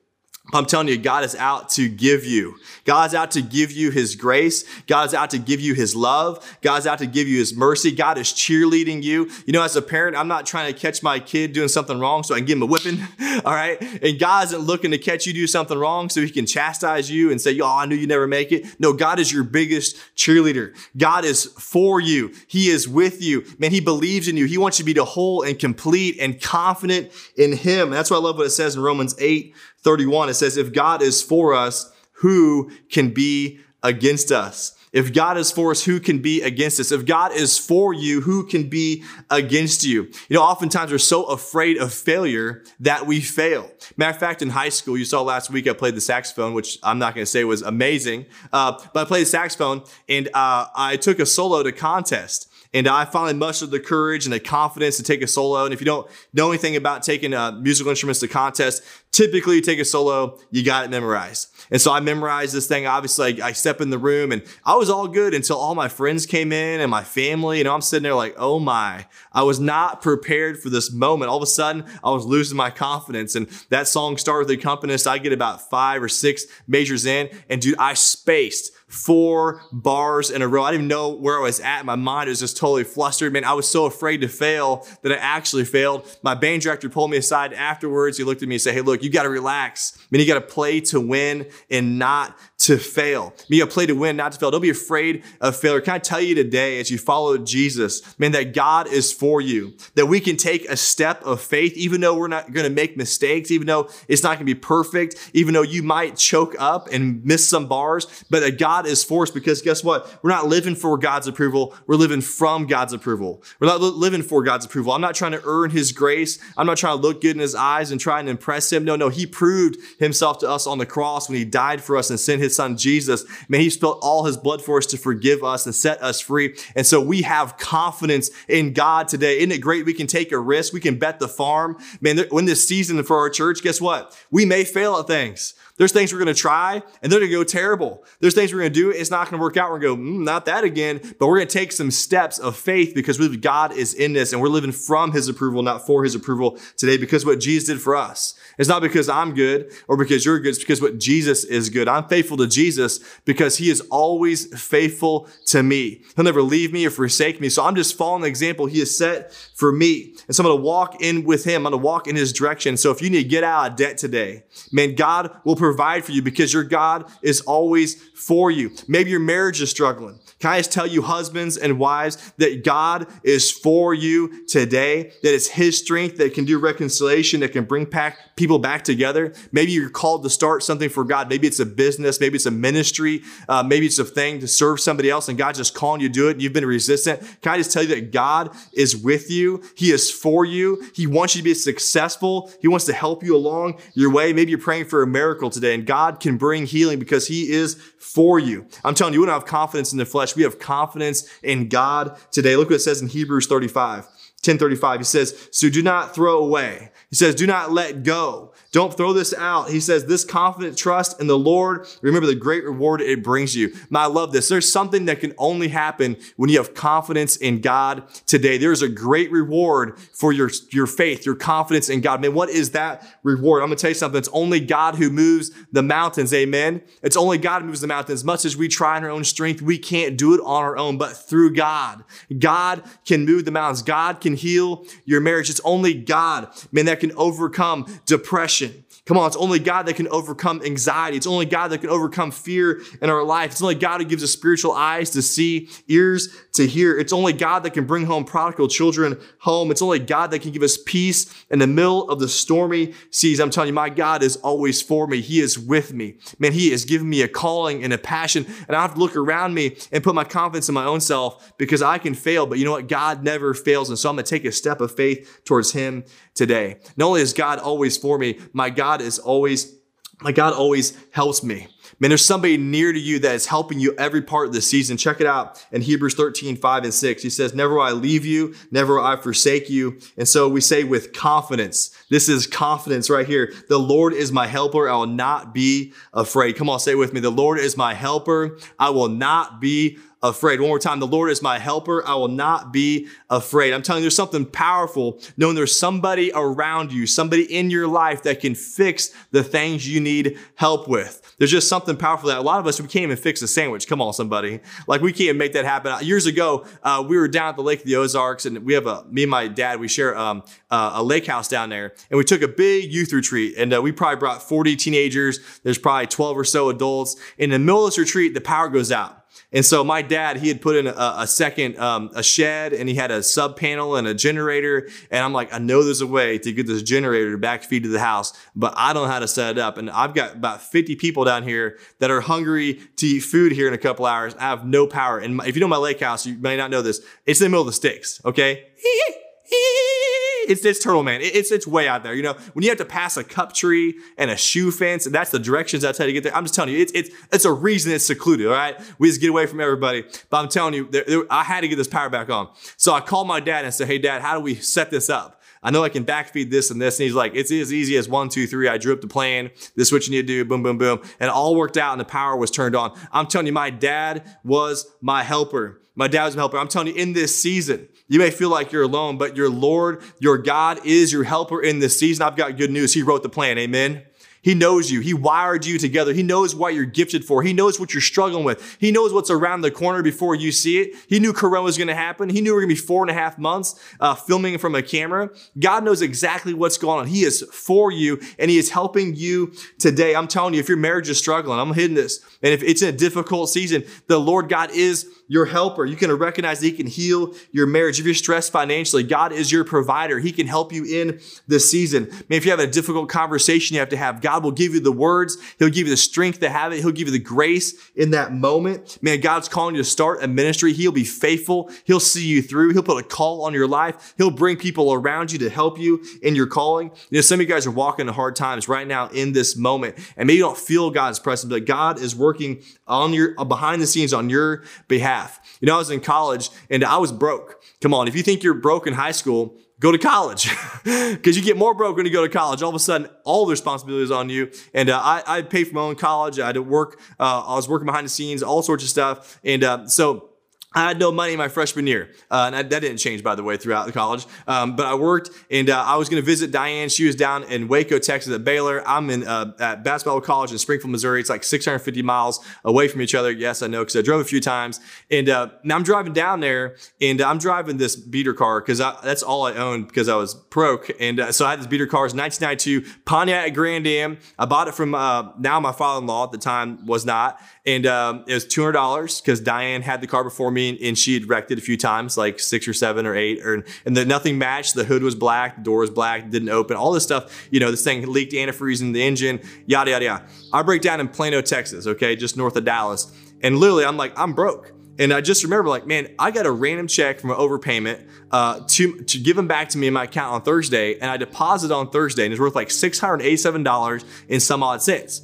[0.53, 2.55] I'm telling you, God is out to give you.
[2.85, 4.65] God's out to give you His grace.
[4.87, 6.57] God's out to give you His love.
[6.61, 7.91] God's out to give you His mercy.
[7.91, 9.29] God is cheerleading you.
[9.45, 12.23] You know, as a parent, I'm not trying to catch my kid doing something wrong
[12.23, 12.99] so I can give him a whipping.
[13.45, 13.79] All right.
[14.01, 17.31] And God isn't looking to catch you do something wrong so He can chastise you
[17.31, 18.65] and say, Oh, I knew you never make it.
[18.79, 20.75] No, God is your biggest cheerleader.
[20.97, 22.33] God is for you.
[22.47, 23.45] He is with you.
[23.59, 24.45] Man, He believes in you.
[24.45, 27.91] He wants you to be the whole and complete and confident in Him.
[27.91, 30.29] That's why I love what it says in Romans 8 31.
[30.29, 34.75] It says, If God is for us, who can be against us?
[34.91, 36.91] If God is for us, who can be against us?
[36.91, 40.05] If God is for you, who can be against you?
[40.29, 43.69] You know, oftentimes we're so afraid of failure that we fail.
[43.97, 46.79] Matter of fact, in high school, you saw last week I played the saxophone, which
[46.81, 50.65] I'm not going to say was amazing, uh, but I played the saxophone and uh,
[50.75, 52.48] I took a solo to contest.
[52.73, 55.65] And I finally mustered the courage and the confidence to take a solo.
[55.65, 59.61] And if you don't know anything about taking uh, musical instruments to contest, typically you
[59.61, 61.47] take a solo, you got it memorized.
[61.71, 62.85] And so I memorized this thing.
[62.85, 65.87] Obviously, I, I step in the room and I was all good until all my
[65.87, 67.57] friends came in and my family.
[67.57, 71.31] You know, I'm sitting there like, oh my, I was not prepared for this moment.
[71.31, 73.33] All of a sudden, I was losing my confidence.
[73.35, 75.07] And that song started with the accompanist.
[75.07, 80.41] I get about five or six measures in, and dude, I spaced four bars in
[80.41, 80.63] a row.
[80.63, 81.85] I didn't even know where I was at.
[81.85, 83.31] My mind was just totally flustered.
[83.31, 86.05] Man, I was so afraid to fail that I actually failed.
[86.23, 88.17] My band director pulled me aside afterwards.
[88.17, 89.97] He looked at me and said, Hey, look, you got to relax.
[89.97, 93.33] I mean, you got to play to win and not to fail.
[93.47, 94.51] Be a play to win, not to fail.
[94.51, 95.79] Don't be afraid of failure.
[95.79, 99.73] Can I tell you today, as you follow Jesus, man, that God is for you,
[99.95, 102.97] that we can take a step of faith, even though we're not going to make
[102.97, 106.89] mistakes, even though it's not going to be perfect, even though you might choke up
[106.91, 110.19] and miss some bars, but that God is for us because guess what?
[110.21, 111.73] We're not living for God's approval.
[111.87, 113.41] We're living from God's approval.
[113.61, 114.91] We're not living for God's approval.
[114.91, 116.39] I'm not trying to earn his grace.
[116.57, 118.83] I'm not trying to look good in his eyes and try and impress him.
[118.83, 122.09] No, no, he proved himself to us on the cross when he died for us
[122.09, 123.25] and sent his son Jesus.
[123.47, 126.55] Man, he spilled all his blood for us to forgive us and set us free.
[126.75, 129.39] And so we have confidence in God today.
[129.39, 129.85] Isn't it great?
[129.85, 130.73] We can take a risk.
[130.73, 131.77] We can bet the farm.
[132.01, 134.17] Man, when this season for our church, guess what?
[134.31, 135.53] We may fail at things.
[135.79, 138.03] There's things we're going to try and they're going to go terrible.
[138.19, 138.91] There's things we're going to do.
[138.91, 139.71] It's not going to work out.
[139.71, 140.99] We're going to go, mm, not that again.
[141.17, 144.41] But we're going to take some steps of faith because God is in this and
[144.41, 147.95] we're living from his approval, not for his approval today because what Jesus did for
[147.95, 148.35] us.
[148.57, 150.49] It's not because I'm good or because you're good.
[150.49, 151.87] It's because what Jesus is good.
[151.87, 156.01] I'm faithful to Jesus because he is always faithful to me.
[156.17, 157.47] He'll never leave me or forsake me.
[157.47, 160.13] So I'm just following the example he has set for me.
[160.25, 161.67] And so I'm going to walk in with him.
[161.67, 162.77] I'm going to walk in his direction.
[162.77, 166.13] So if you need to get out of debt today, man, God will provide for
[166.13, 168.71] you because your God is always for you.
[168.87, 170.17] Maybe your marriage is struggling.
[170.39, 175.33] Can I just tell you, husbands and wives, that God is for you today, that
[175.33, 179.33] it's His strength that can do reconciliation, that can bring back people back together.
[179.51, 181.27] Maybe you're called to start something for God.
[181.27, 184.79] Maybe it's a business, maybe it's a ministry, uh, maybe it's a thing to serve
[184.79, 187.19] somebody else, and God's just calling you to do it, and you've been resistant.
[187.41, 189.61] Can I just tell you that God is with you?
[189.75, 190.81] He is for you.
[190.95, 192.49] He wants you to be successful.
[192.61, 194.31] He wants to help you along your way.
[194.31, 197.75] Maybe you're praying for a miracle today, and God can bring healing because He is
[197.99, 198.65] for you.
[198.85, 200.28] I'm telling you, you don't have confidence in the flesh.
[200.35, 202.55] We have confidence in God today.
[202.55, 204.07] Look what it says in Hebrews 35.
[204.39, 204.99] 1035.
[205.01, 206.91] He says, so do not throw away.
[207.09, 208.53] He says, do not let go.
[208.71, 209.69] Don't throw this out.
[209.69, 213.75] He says, this confident trust in the Lord, remember the great reward it brings you.
[213.93, 214.47] I love this.
[214.47, 218.57] There's something that can only happen when you have confidence in God today.
[218.57, 222.21] There's a great reward for your, your faith, your confidence in God.
[222.21, 223.63] Man, what is that reward?
[223.63, 224.19] I'm going to tell you something.
[224.19, 226.33] It's only God who moves the mountains.
[226.33, 226.81] Amen.
[227.01, 228.19] It's only God who moves the mountains.
[228.19, 230.77] As much as we try in our own strength, we can't do it on our
[230.77, 232.03] own, but through God.
[232.37, 233.81] God can move the mountains.
[233.81, 235.49] God can heal your marriage.
[235.49, 238.83] It's only God, man, that can overcome depression.
[239.09, 241.17] Come on, it's only God that can overcome anxiety.
[241.17, 243.49] It's only God that can overcome fear in our life.
[243.49, 246.95] It's only God who gives us spiritual eyes to see, ears to hear.
[246.95, 249.71] It's only God that can bring home prodigal children home.
[249.71, 253.39] It's only God that can give us peace in the middle of the stormy seas.
[253.39, 255.21] I'm telling you, my God is always for me.
[255.21, 256.19] He is with me.
[256.37, 259.15] Man, He has given me a calling and a passion, and I have to look
[259.15, 262.59] around me and put my confidence in my own self because I can fail, but
[262.59, 262.87] you know what?
[262.87, 263.89] God never fails.
[263.89, 266.03] And so I'm going to take a step of faith towards Him
[266.39, 266.77] today.
[266.97, 269.75] Not only is God always for me, my God is always
[270.21, 271.67] my God always helps me.
[272.01, 274.97] Man, there's somebody near to you that is helping you every part of the season.
[274.97, 277.23] Check it out in Hebrews 13, 5 and 6.
[277.23, 279.97] He says, Never will I leave you, never will I forsake you.
[280.17, 283.53] And so we say with confidence, this is confidence right here.
[283.69, 284.89] The Lord is my helper.
[284.89, 286.57] I will not be afraid.
[286.57, 287.21] Come on, say it with me.
[287.21, 288.59] The Lord is my helper.
[288.77, 290.59] I will not be afraid.
[290.59, 290.99] One more time.
[290.99, 292.05] The Lord is my helper.
[292.05, 293.73] I will not be afraid.
[293.73, 298.23] I'm telling you, there's something powerful knowing there's somebody around you, somebody in your life
[298.23, 301.35] that can fix the things you need help with.
[301.37, 303.87] There's just something powerful that a lot of us, we can't even fix a sandwich.
[303.87, 304.59] Come on, somebody.
[304.87, 306.05] Like we can't make that happen.
[306.05, 308.87] Years ago, uh, we were down at the Lake of the Ozarks and we have
[308.87, 312.17] a, me and my dad, we share um, uh, a lake house down there and
[312.17, 315.39] we took a big youth retreat and uh, we probably brought 40 teenagers.
[315.63, 317.15] There's probably 12 or so adults.
[317.37, 319.18] In the middle of this retreat, the power goes out.
[319.51, 322.87] And so my dad, he had put in a, a second, um, a shed and
[322.87, 324.87] he had a sub panel and a generator.
[325.09, 327.89] And I'm like, I know there's a way to get this generator back feed to
[327.89, 329.77] the house, but I don't know how to set it up.
[329.77, 333.67] And I've got about 50 people down here that are hungry to eat food here
[333.67, 334.35] in a couple hours.
[334.35, 335.17] I have no power.
[335.17, 337.01] And if you know my lake house, you may not know this.
[337.25, 338.21] It's in the middle of the sticks.
[338.25, 338.67] Okay.
[339.51, 341.21] It's, it's Turtle Man.
[341.21, 342.15] It's, it's way out there.
[342.15, 345.13] You know, when you have to pass a cup tree and a shoe fence, and
[345.13, 346.35] that's the directions I tell you get there.
[346.35, 348.47] I'm just telling you, it's, it's, it's a reason it's secluded.
[348.47, 348.75] All right.
[348.97, 350.05] We just get away from everybody.
[350.29, 352.49] But I'm telling you, there, there, I had to get this power back on.
[352.77, 355.39] So I called my dad and said, Hey, dad, how do we set this up?
[355.61, 356.99] I know I can backfeed this and this.
[356.99, 358.67] And he's like, it's as easy as one, two, three.
[358.67, 359.51] I drew up the plan.
[359.75, 360.45] This is what you need to do.
[360.45, 360.99] Boom, boom, boom.
[361.19, 362.97] And it all worked out and the power was turned on.
[363.11, 365.81] I'm telling you, my dad was my helper.
[365.95, 366.57] My dad was my helper.
[366.57, 370.01] I'm telling you, in this season, you may feel like you're alone, but your Lord,
[370.19, 372.23] your God is your helper in this season.
[372.23, 372.93] I've got good news.
[372.93, 373.57] He wrote the plan.
[373.57, 374.03] Amen.
[374.41, 375.01] He knows you.
[375.01, 376.13] He wired you together.
[376.13, 377.43] He knows what you're gifted for.
[377.43, 378.77] He knows what you're struggling with.
[378.79, 380.95] He knows what's around the corner before you see it.
[381.07, 382.29] He knew Corona was going to happen.
[382.29, 384.75] He knew we are going to be four and a half months uh, filming from
[384.75, 385.29] a camera.
[385.59, 387.07] God knows exactly what's going on.
[387.07, 390.15] He is for you and he is helping you today.
[390.15, 392.25] I'm telling you, if your marriage is struggling, I'm hitting this.
[392.41, 395.85] And if it's in a difficult season, the Lord God is your helper.
[395.85, 397.99] You can recognize that He can heal your marriage.
[397.99, 400.19] If you're stressed financially, God is your provider.
[400.19, 402.09] He can help you in this season.
[402.09, 404.79] Man, if you have a difficult conversation you have to have, God will give you
[404.81, 405.37] the words.
[405.59, 406.79] He'll give you the strength to have it.
[406.79, 408.97] He'll give you the grace in that moment.
[409.01, 410.73] Man, God's calling you to start a ministry.
[410.73, 411.69] He'll be faithful.
[411.85, 412.73] He'll see you through.
[412.73, 414.15] He'll put a call on your life.
[414.17, 416.89] He'll bring people around you to help you in your calling.
[417.11, 419.55] You know, some of you guys are walking in hard times right now in this
[419.55, 423.43] moment, and maybe you don't feel God's presence, but God is working on your uh,
[423.43, 425.18] behind the scenes on your behalf.
[425.59, 427.61] You know, I was in college and I was broke.
[427.81, 430.49] Come on, if you think you're broke in high school, go to college
[430.83, 432.61] because you get more broke when you go to college.
[432.61, 434.51] All of a sudden, all the responsibilities on you.
[434.73, 436.39] And uh, I, I paid for my own college.
[436.39, 436.99] I had to work.
[437.19, 439.39] Uh, I was working behind the scenes, all sorts of stuff.
[439.43, 440.28] And uh, so
[440.71, 442.11] I had no money my freshman year.
[442.29, 444.27] Uh, and I, that didn't change, by the way, throughout the college.
[444.47, 446.89] Um, but I worked and uh, I was going to visit Diane.
[446.89, 448.87] She was down in Waco, Texas at Baylor.
[448.87, 451.21] I'm in uh, at Basketball College in Springfield, Missouri.
[451.21, 453.31] It's like 650 miles away from each other.
[453.31, 454.79] Yes, I know because I drove a few times.
[455.09, 459.23] And uh, now I'm driving down there and I'm driving this beater car because that's
[459.23, 460.91] all I owned because I was broke.
[460.99, 462.05] And uh, so I had this beater car.
[462.05, 464.19] It's 1992 Pontiac Grand Am.
[464.37, 467.41] I bought it from uh, now my father in law at the time was not.
[467.65, 471.29] And um, it was $200 because Diane had the car before me and she had
[471.29, 474.37] wrecked it a few times, like six or seven or eight, or, and the, nothing
[474.37, 474.75] matched.
[474.75, 477.47] The hood was black, the door was black, didn't open, all this stuff.
[477.51, 480.25] You know, this thing leaked antifreeze in the engine, yada, yada, yada.
[480.53, 483.11] I break down in Plano, Texas, okay, just north of Dallas.
[483.41, 484.73] And literally, I'm like, I'm broke.
[484.97, 488.59] And I just remember, like, man, I got a random check from an overpayment uh,
[488.67, 491.73] to to give them back to me in my account on Thursday, and I deposited
[491.73, 495.21] on Thursday, and it's worth like six hundred eighty-seven dollars in some odd cents.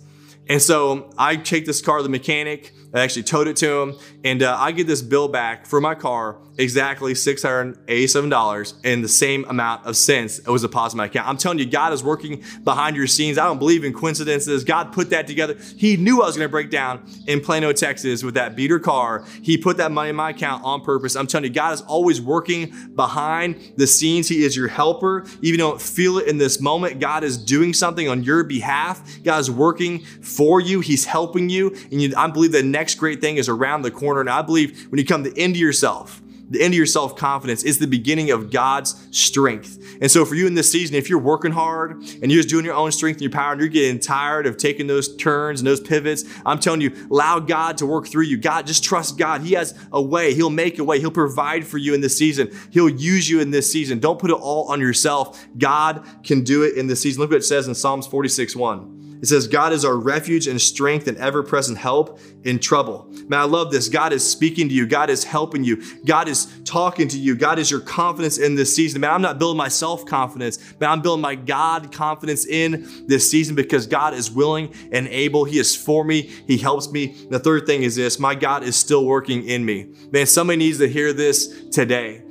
[0.47, 2.71] And so I take this car to the mechanic.
[2.95, 5.95] I actually towed it to him, and uh, I get this bill back for my
[5.95, 11.27] car exactly $687 and the same amount of cents it was deposited in my account.
[11.27, 13.37] I'm telling you, God is working behind your scenes.
[13.37, 14.63] I don't believe in coincidences.
[14.63, 15.57] God put that together.
[15.77, 19.25] He knew I was going to break down in Plano, Texas with that beater car.
[19.41, 21.15] He put that money in my account on purpose.
[21.15, 24.27] I'm telling you, God is always working behind the scenes.
[24.27, 25.25] He is your helper.
[25.41, 28.43] Even though you don't feel it in this moment, God is doing something on your
[28.43, 29.01] behalf.
[29.23, 30.79] God is working for you.
[30.79, 31.75] He's helping you.
[31.91, 34.21] And you, I believe that next next great thing is around the corner.
[34.21, 36.21] And I believe when you come to the end of yourself,
[36.51, 39.79] the end of your self confidence is the beginning of God's strength.
[39.99, 42.63] And so, for you in this season, if you're working hard and you're just doing
[42.63, 45.65] your own strength and your power and you're getting tired of taking those turns and
[45.65, 48.37] those pivots, I'm telling you, allow God to work through you.
[48.37, 49.41] God, just trust God.
[49.41, 52.51] He has a way, He'll make a way, He'll provide for you in this season,
[52.69, 53.97] He'll use you in this season.
[53.97, 55.43] Don't put it all on yourself.
[55.57, 57.21] God can do it in this season.
[57.21, 59.04] Look what it says in Psalms 46 1.
[59.25, 63.11] It says, God is our refuge and strength and ever present help in trouble.
[63.27, 63.89] Man, I love this.
[63.89, 64.85] God is speaking to you.
[64.85, 65.81] God is helping you.
[66.05, 67.35] God is talking to you.
[67.35, 69.01] God is your confidence in this season.
[69.01, 73.27] Man, I'm not building my self confidence, but I'm building my God confidence in this
[73.27, 75.43] season because God is willing and able.
[75.43, 76.21] He is for me.
[76.45, 77.15] He helps me.
[77.27, 79.87] The third thing is this my God is still working in me.
[80.11, 82.21] Man, somebody needs to hear this today.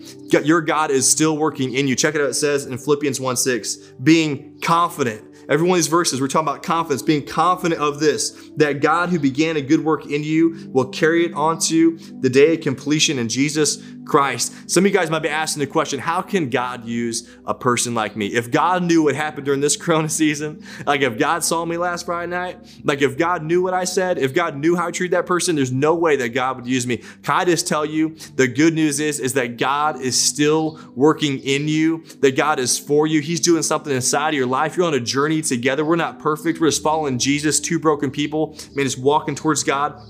[0.45, 1.97] Your God is still working in you.
[1.97, 2.29] Check it out.
[2.29, 6.49] It says in Philippians 1 6, being confident Every one of these verses, we're talking
[6.49, 10.71] about confidence, being confident of this, that God who began a good work in you
[10.73, 14.71] will carry it on to the day of completion in Jesus Christ.
[14.71, 17.95] Some of you guys might be asking the question, how can God use a person
[17.95, 18.27] like me?
[18.27, 22.07] If God knew what happened during this Corona season, like if God saw me last
[22.07, 25.11] Friday night, like if God knew what I said, if God knew how I treat
[25.13, 26.99] that person, there's no way that God would use me.
[26.99, 31.39] Can I just tell you, the good news is, is that God is still working
[31.39, 33.21] in you, that God is for you.
[33.21, 34.77] He's doing something inside of your life.
[34.77, 35.85] You're on a journey together.
[35.85, 36.61] We're not perfect.
[36.61, 40.01] We're just following Jesus, two broken people, man, just walking towards God.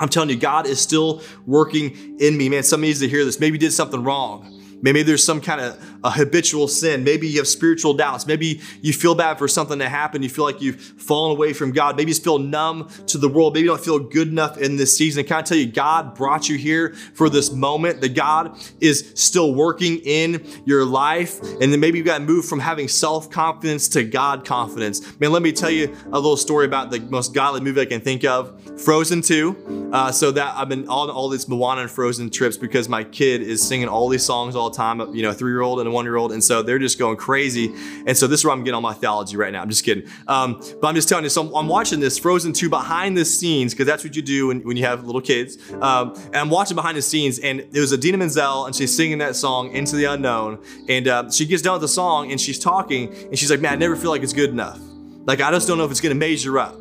[0.00, 2.48] I'm telling you, God is still working in me.
[2.48, 3.40] Man, somebody needs to hear this.
[3.40, 4.57] Maybe you did something wrong.
[4.80, 7.04] Maybe there's some kind of a habitual sin.
[7.04, 8.26] Maybe you have spiritual doubts.
[8.26, 10.24] Maybe you feel bad for something that happened.
[10.24, 11.96] You feel like you've fallen away from God.
[11.96, 13.54] Maybe you feel numb to the world.
[13.54, 15.24] Maybe you don't feel good enough in this season.
[15.24, 19.54] Can I tell you, God brought you here for this moment, that God is still
[19.54, 21.40] working in your life.
[21.60, 25.18] And then maybe you got moved from having self confidence to God confidence.
[25.20, 28.00] Man, let me tell you a little story about the most godly movie I can
[28.00, 29.90] think of Frozen 2.
[29.92, 33.42] Uh, so that I've been on all these Moana and Frozen trips because my kid
[33.42, 35.88] is singing all these songs all the time, you know, a three year old and
[35.88, 36.32] a one year old.
[36.32, 37.74] And so they're just going crazy.
[38.06, 39.62] And so this is where I'm getting all my theology right now.
[39.62, 40.08] I'm just kidding.
[40.26, 43.24] Um, but I'm just telling you, so I'm, I'm, watching this Frozen 2 behind the
[43.24, 45.58] scenes, because that's what you do when, when you have little kids.
[45.74, 49.18] Um, and I'm watching behind the scenes, and it was Idina Menzel, and she's singing
[49.18, 50.58] that song, Into the Unknown.
[50.88, 53.72] And uh, she gets done with the song, and she's talking, and she's like, Man,
[53.72, 54.80] I never feel like it's good enough.
[55.26, 56.74] Like, I just don't know if it's going to measure up.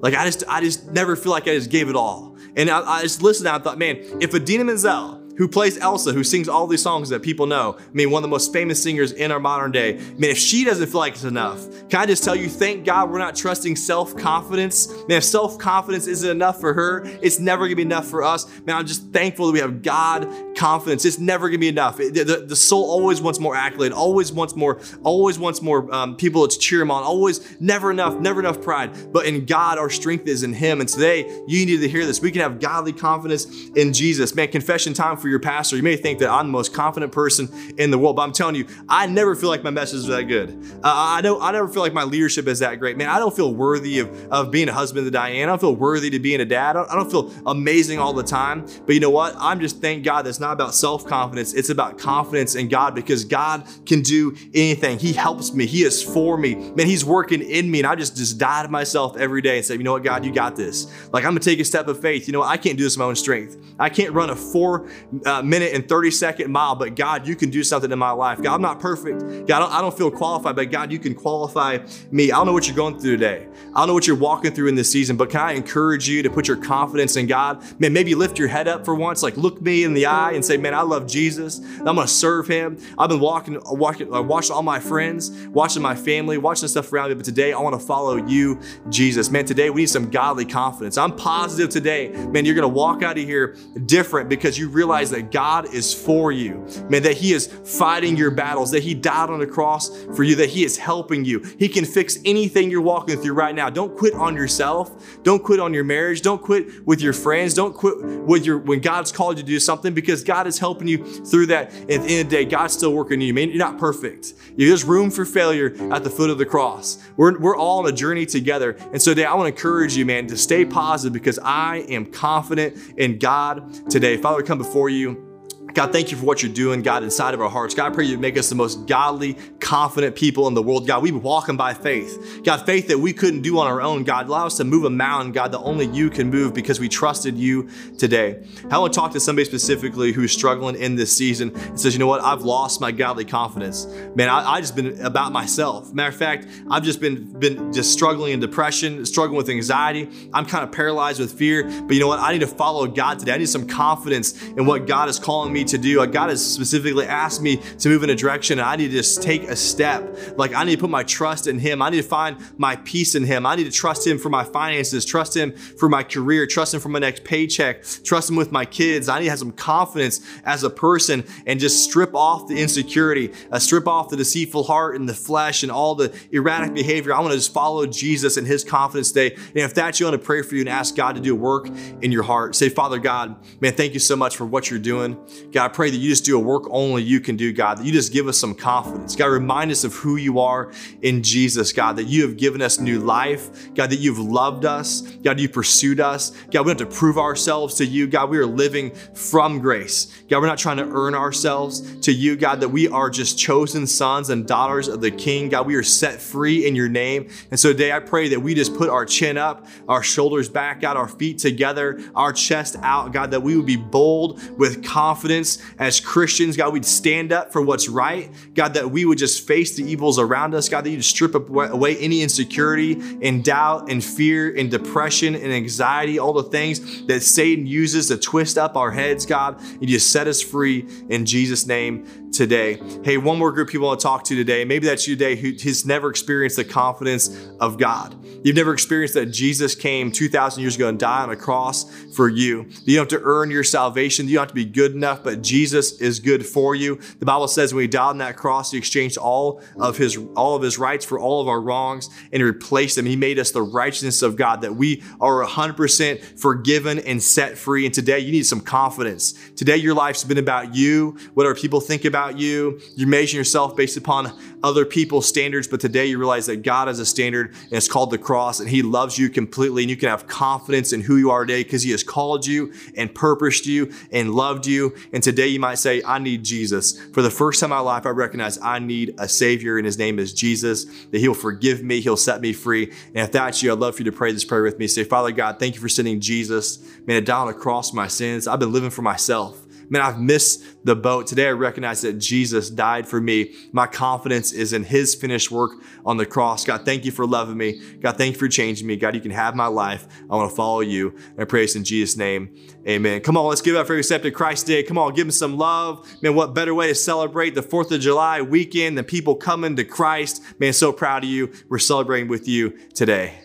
[0.00, 2.36] Like, I just, I just never feel like I just gave it all.
[2.56, 6.12] And I, I just listened and I thought, man, if Idina Menzel, who plays Elsa,
[6.12, 7.76] who sings all these songs that people know.
[7.78, 9.96] I mean, one of the most famous singers in our modern day.
[9.96, 12.84] I mean, if she doesn't feel like it's enough, can I just tell you, thank
[12.84, 14.88] God we're not trusting self confidence.
[15.08, 18.46] Man, if self confidence isn't enough for her, it's never gonna be enough for us.
[18.66, 21.04] Man, I'm just thankful that we have God confidence.
[21.04, 22.00] It's never gonna be enough.
[22.00, 26.16] It, the, the soul always wants more accolade, always wants more, always wants more um,
[26.16, 29.12] people to cheer him on, always never enough, never enough pride.
[29.12, 30.80] But in God, our strength is in Him.
[30.80, 32.20] And today, you need to hear this.
[32.20, 34.34] We can have godly confidence in Jesus.
[34.34, 35.76] Man, confession time for your pastor.
[35.76, 37.48] You may think that I'm the most confident person
[37.78, 40.24] in the world, but I'm telling you, I never feel like my message is that
[40.24, 40.50] good.
[40.82, 41.40] Uh, I don't.
[41.42, 42.96] I never feel like my leadership is that great.
[42.96, 45.48] Man, I don't feel worthy of, of being a husband to Diane.
[45.48, 46.70] I don't feel worthy to being a dad.
[46.70, 48.66] I don't, I don't feel amazing all the time.
[48.84, 49.34] But you know what?
[49.38, 51.54] I'm just thank God that's not about self confidence.
[51.54, 54.98] It's about confidence in God because God can do anything.
[54.98, 55.66] He helps me.
[55.66, 56.54] He is for me.
[56.54, 59.64] Man, He's working in me, and I just just die to myself every day and
[59.64, 60.86] say, you know what, God, you got this.
[61.12, 62.26] Like I'm gonna take a step of faith.
[62.26, 62.42] You know?
[62.42, 63.56] I can't do this in my own strength.
[63.78, 64.88] I can't run a four
[65.26, 68.40] uh, minute and 30 second mile, but God, you can do something in my life.
[68.40, 69.46] God, I'm not perfect.
[69.46, 71.78] God, I don't, I don't feel qualified, but God, you can qualify
[72.10, 72.32] me.
[72.32, 73.46] I don't know what you're going through today.
[73.74, 76.22] I don't know what you're walking through in this season, but can I encourage you
[76.22, 77.62] to put your confidence in God?
[77.80, 80.44] Man, maybe lift your head up for once, like look me in the eye and
[80.44, 81.58] say, man, I love Jesus.
[81.78, 82.78] I'm going to serve him.
[82.98, 87.10] I've been walking, walking, uh, watching all my friends, watching my family, watching stuff around
[87.10, 89.30] me, but today I want to follow you, Jesus.
[89.30, 90.98] Man, today we need some godly confidence.
[90.98, 93.56] I'm positive today, man, you're going to walk out of here
[93.86, 96.66] different because you realize that God is for you.
[96.88, 100.34] Man, that He is fighting your battles, that He died on the cross for you,
[100.36, 101.40] that He is helping you.
[101.58, 103.70] He can fix anything you're walking through right now.
[103.70, 105.22] Don't quit on yourself.
[105.22, 106.22] Don't quit on your marriage.
[106.22, 107.54] Don't quit with your friends.
[107.54, 110.88] Don't quit with your when God's called you to do something because God is helping
[110.88, 111.72] you through that.
[111.72, 113.34] At the end of the day, God's still working you.
[113.34, 114.34] Man, you're not perfect.
[114.56, 116.98] There's room for failure at the foot of the cross.
[117.16, 118.76] We're, we're all on a journey together.
[118.92, 122.06] And so today I want to encourage you, man, to stay positive because I am
[122.06, 124.16] confident in God today.
[124.16, 124.91] Father, come before you.
[124.92, 125.31] you.
[125.74, 127.74] God, thank you for what you're doing, God, inside of our hearts.
[127.74, 130.86] God, I pray you make us the most godly, confident people in the world.
[130.86, 132.42] God, we be walking by faith.
[132.44, 134.04] God, faith that we couldn't do on our own.
[134.04, 136.88] God, allow us to move a mountain, God, that only you can move because we
[136.88, 137.68] trusted you
[137.98, 138.44] today.
[138.70, 141.98] I want to talk to somebody specifically who's struggling in this season and says, you
[141.98, 143.86] know what, I've lost my godly confidence.
[144.14, 145.92] Man, I, I just been about myself.
[145.92, 150.08] Matter of fact, I've just been, been just struggling in depression, struggling with anxiety.
[150.34, 151.64] I'm kind of paralyzed with fear.
[151.64, 152.18] But you know what?
[152.18, 153.32] I need to follow God today.
[153.32, 156.04] I need some confidence in what God is calling me to do.
[156.06, 159.22] God has specifically asked me to move in a direction, and I need to just
[159.22, 160.36] take a step.
[160.36, 161.82] Like I need to put my trust in Him.
[161.82, 163.46] I need to find my peace in Him.
[163.46, 166.80] I need to trust Him for my finances, trust Him for my career, trust Him
[166.80, 169.08] for my next paycheck, trust Him with my kids.
[169.08, 173.32] I need to have some confidence as a person and just strip off the insecurity,
[173.50, 177.14] uh, strip off the deceitful heart and the flesh and all the erratic behavior.
[177.14, 179.34] I want to just follow Jesus and His confidence today.
[179.34, 181.34] And if that's you, I want to pray for you and ask God to do
[181.34, 181.68] work
[182.00, 182.54] in your heart.
[182.54, 185.16] Say, Father God, man, thank you so much for what you're doing.
[185.52, 187.84] God, I pray that you just do a work only you can do, God, that
[187.84, 189.14] you just give us some confidence.
[189.14, 190.72] God, remind us of who you are
[191.02, 193.74] in Jesus, God, that you have given us new life.
[193.74, 195.02] God, that you've loved us.
[195.02, 196.30] God, you pursued us.
[196.50, 198.06] God, we don't have to prove ourselves to you.
[198.06, 200.22] God, we are living from grace.
[200.30, 203.86] God, we're not trying to earn ourselves to you, God, that we are just chosen
[203.86, 205.50] sons and daughters of the King.
[205.50, 207.28] God, we are set free in your name.
[207.50, 210.82] And so today I pray that we just put our chin up, our shoulders back,
[210.82, 215.41] out, our feet together, our chest out, God, that we would be bold with confidence
[215.78, 216.56] as Christians.
[216.56, 218.30] God, we'd stand up for what's right.
[218.54, 220.68] God, that we would just face the evils around us.
[220.68, 226.18] God, that you'd strip away any insecurity and doubt and fear and depression and anxiety,
[226.18, 229.60] all the things that Satan uses to twist up our heads, God.
[229.60, 232.80] And you set us free in Jesus' name today.
[233.04, 234.64] Hey, one more group people want to talk to today.
[234.64, 238.16] Maybe that's you today who has never experienced the confidence of God.
[238.44, 242.28] You've never experienced that Jesus came 2,000 years ago and died on a cross for
[242.28, 242.66] you.
[242.84, 244.26] You don't have to earn your salvation.
[244.26, 246.96] You don't have to be good enough, but Jesus is good for you.
[247.20, 250.56] The Bible says when he died on that cross, he exchanged all of his all
[250.56, 253.06] of his rights for all of our wrongs and replaced them.
[253.06, 257.86] He made us the righteousness of God, that we are 100% forgiven and set free.
[257.86, 259.32] And today you need some confidence.
[259.56, 262.80] Today your life's been about you, what our people think about you.
[262.96, 266.98] You're measuring yourself based upon other people's standards, but today you realize that God has
[266.98, 270.08] a standard and it's called the cross and he loves you completely and you can
[270.08, 273.92] have confidence in who you are today because he has called you and purposed you
[274.12, 274.94] and loved you.
[275.12, 277.00] And today you might say, I need Jesus.
[277.12, 279.98] For the first time in my life, I recognize I need a savior and his
[279.98, 282.84] name is Jesus, that he'll forgive me, he'll set me free.
[283.14, 284.86] And if that's you, I'd love for you to pray this prayer with me.
[284.86, 287.96] Say, Father God, thank you for sending Jesus, man, to die on the cross for
[287.96, 288.46] my sins.
[288.46, 289.61] I've been living for myself.
[289.92, 291.26] Man, I've missed the boat.
[291.26, 293.52] Today I recognize that Jesus died for me.
[293.72, 295.72] My confidence is in his finished work
[296.06, 296.64] on the cross.
[296.64, 297.78] God, thank you for loving me.
[298.00, 298.96] God, thank you for changing me.
[298.96, 300.08] God, you can have my life.
[300.30, 301.14] I want to follow you.
[301.36, 302.56] And this in Jesus' name.
[302.88, 303.20] Amen.
[303.20, 304.82] Come on, let's give up for accepted Christ Day.
[304.82, 306.10] Come on, give him some love.
[306.22, 309.84] Man, what better way to celebrate the 4th of July weekend than people coming to
[309.84, 310.42] Christ?
[310.58, 311.52] Man, so proud of you.
[311.68, 313.41] We're celebrating with you today.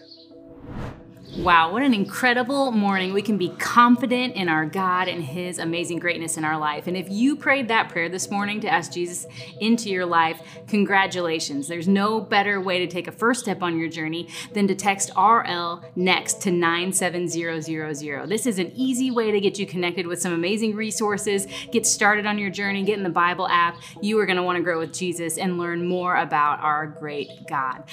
[1.37, 3.13] Wow, what an incredible morning.
[3.13, 6.87] We can be confident in our God and His amazing greatness in our life.
[6.87, 9.27] And if you prayed that prayer this morning to ask Jesus
[9.59, 11.67] into your life, congratulations.
[11.67, 15.11] There's no better way to take a first step on your journey than to text
[15.15, 18.27] RL next to 97000.
[18.27, 22.25] This is an easy way to get you connected with some amazing resources, get started
[22.25, 23.77] on your journey, get in the Bible app.
[24.01, 27.29] You are going to want to grow with Jesus and learn more about our great
[27.47, 27.83] God.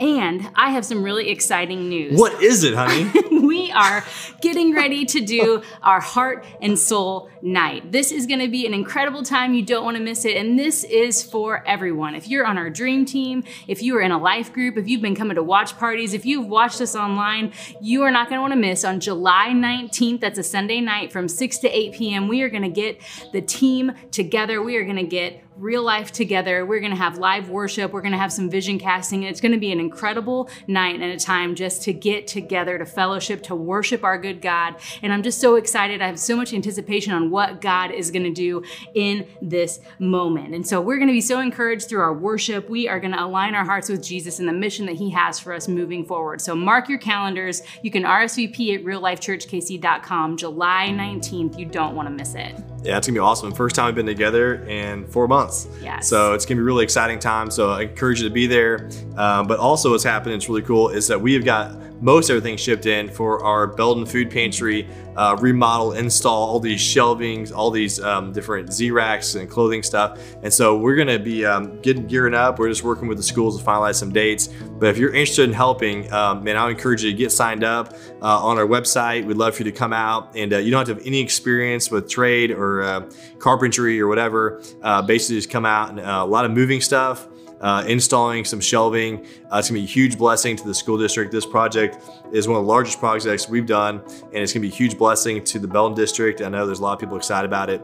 [0.00, 2.18] And I have some really exciting news.
[2.18, 2.93] What is it, honey?
[3.30, 4.04] we are
[4.40, 7.92] getting ready to do our heart and soul night.
[7.92, 9.54] This is going to be an incredible time.
[9.54, 10.36] You don't want to miss it.
[10.36, 12.14] And this is for everyone.
[12.14, 15.02] If you're on our dream team, if you are in a life group, if you've
[15.02, 18.42] been coming to watch parties, if you've watched us online, you are not going to
[18.42, 20.20] want to miss on July 19th.
[20.20, 22.28] That's a Sunday night from 6 to 8 p.m.
[22.28, 23.00] We are going to get
[23.32, 24.62] the team together.
[24.62, 26.66] We are going to get real life together.
[26.66, 27.92] We're going to have live worship.
[27.92, 29.22] We're going to have some vision casting.
[29.22, 32.86] It's going to be an incredible night and a time just to get together, to
[32.86, 34.76] fellowship, to worship our good God.
[35.02, 36.02] And I'm just so excited.
[36.02, 38.62] I have so much anticipation on what God is going to do
[38.94, 40.54] in this moment.
[40.54, 42.68] And so we're going to be so encouraged through our worship.
[42.68, 45.38] We are going to align our hearts with Jesus and the mission that He has
[45.38, 46.40] for us moving forward.
[46.40, 47.62] So mark your calendars.
[47.82, 51.58] You can RSVP at reallifechurchkc.com July 19th.
[51.58, 52.54] You don't want to miss it.
[52.84, 53.50] Yeah, it's gonna be awesome.
[53.52, 55.43] First time we've been together in four months.
[55.82, 56.08] Yes.
[56.08, 57.50] So it's gonna be a really exciting time.
[57.50, 58.90] So I encourage you to be there.
[59.16, 61.72] Um, but also, what's happening, it's really cool, is that we have got
[62.04, 64.86] most everything shipped in for our Belton Food Pantry
[65.16, 70.20] uh, remodel, install, all these shelvings, all these um, different Z racks and clothing stuff.
[70.42, 72.58] And so we're gonna be um, getting gearing up.
[72.58, 74.48] We're just working with the schools to finalize some dates.
[74.48, 77.64] But if you're interested in helping, um, man, I would encourage you to get signed
[77.64, 79.24] up uh, on our website.
[79.24, 81.20] We'd love for you to come out, and uh, you don't have to have any
[81.20, 84.60] experience with trade or uh, carpentry or whatever.
[84.82, 87.28] Uh, basically, just come out and uh, a lot of moving stuff.
[87.64, 89.24] Uh, installing some shelving.
[89.50, 91.32] Uh, it's gonna be a huge blessing to the school district.
[91.32, 91.96] This project
[92.30, 95.42] is one of the largest projects we've done, and it's gonna be a huge blessing
[95.44, 96.42] to the Belton district.
[96.42, 97.82] I know there's a lot of people excited about it.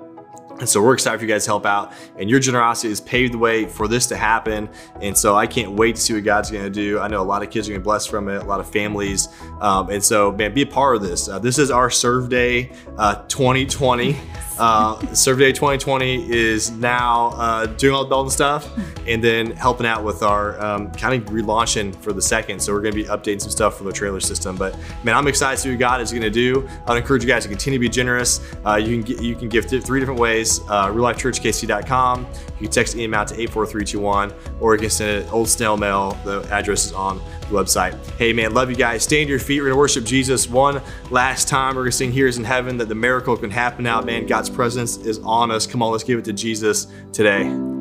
[0.61, 1.95] And so we're excited for you guys to help out.
[2.19, 4.69] And your generosity has paved the way for this to happen.
[5.01, 7.01] And so I can't wait to see what God's going to do.
[7.01, 8.61] I know a lot of kids are going to be blessed from it, a lot
[8.61, 9.29] of families.
[9.63, 11.29] Um, and so, man, be a part of this.
[11.29, 14.19] Uh, this is our Serve Day uh, 2020.
[14.61, 18.69] Uh, Serve Day 2020 is now uh, doing all the Belton stuff
[19.07, 22.61] and then helping out with our um, kind of relaunching for the second.
[22.61, 24.57] So we're going to be updating some stuff for the trailer system.
[24.57, 26.69] But man, I'm excited to see what God is going to do.
[26.87, 28.41] I'd encourage you guys to continue to be generous.
[28.67, 32.27] Uh, you can get, you can give th- three different ways: uh, reallifechurchkc.com.
[32.61, 36.13] You can text EM out to 84321, or you can send it old snail mail.
[36.25, 37.97] The address is on the website.
[38.17, 39.03] Hey man, love you guys.
[39.03, 39.61] Stand to your feet.
[39.61, 41.75] We're gonna worship Jesus one last time.
[41.77, 44.03] We're gonna sing "Here Is in Heaven" that the miracle can happen now.
[44.03, 45.67] Man, God's presence is on us.
[45.67, 47.80] Come on, let's give it to Jesus today.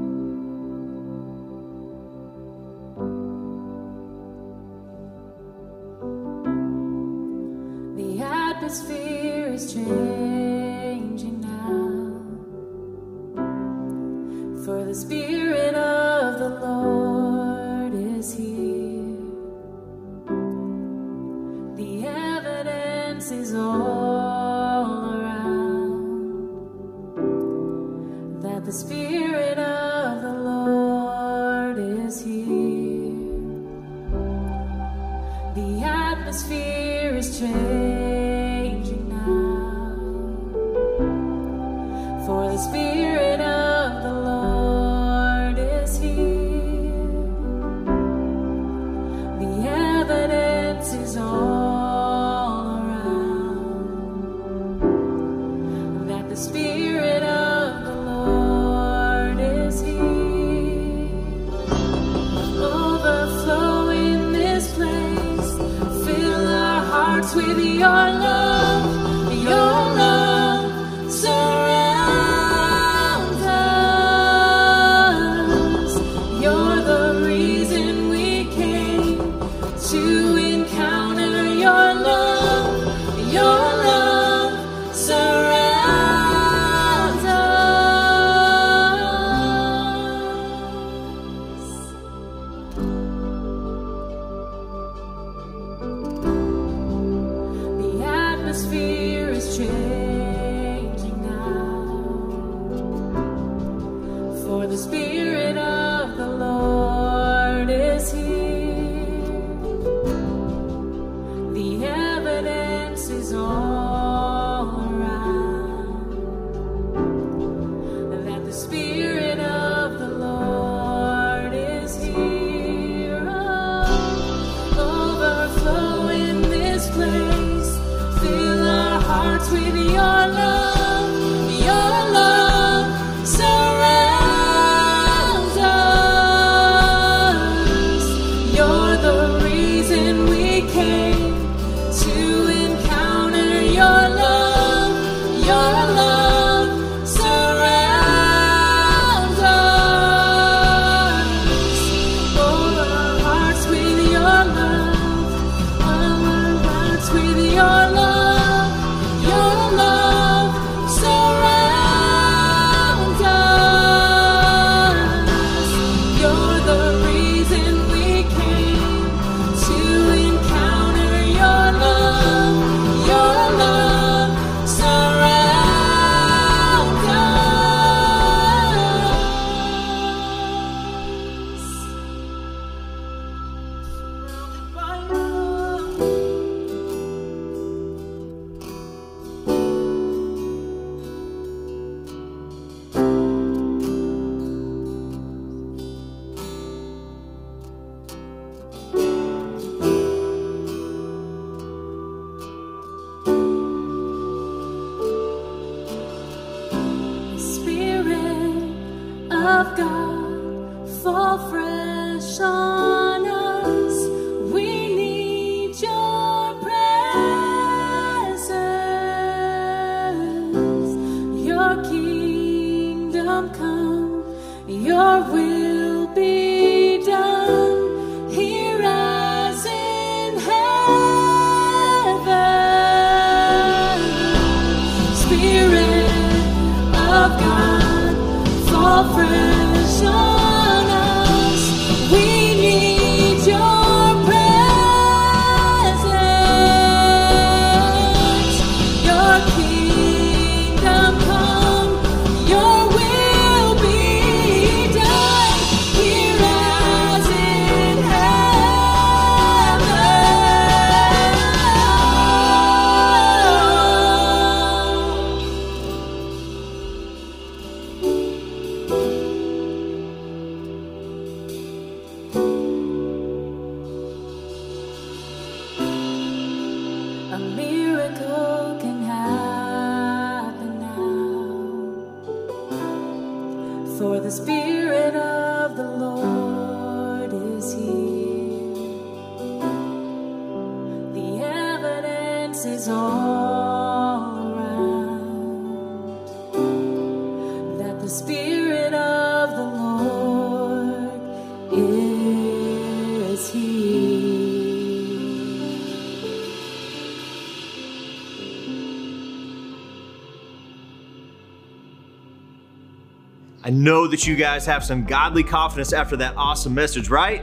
[313.90, 317.42] Know that you guys have some godly confidence after that awesome message, right?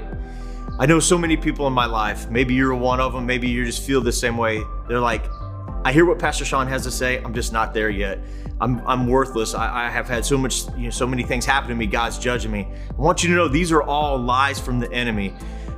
[0.78, 2.30] I know so many people in my life.
[2.30, 3.26] Maybe you're one of them.
[3.26, 4.62] Maybe you just feel the same way.
[4.86, 5.24] They're like,
[5.84, 7.20] I hear what Pastor Sean has to say.
[7.20, 8.20] I'm just not there yet.
[8.60, 9.54] I'm, I'm worthless.
[9.54, 11.86] I, I have had so much, you know, so many things happen to me.
[11.86, 12.68] God's judging me.
[12.90, 15.34] I want you to know these are all lies from the enemy.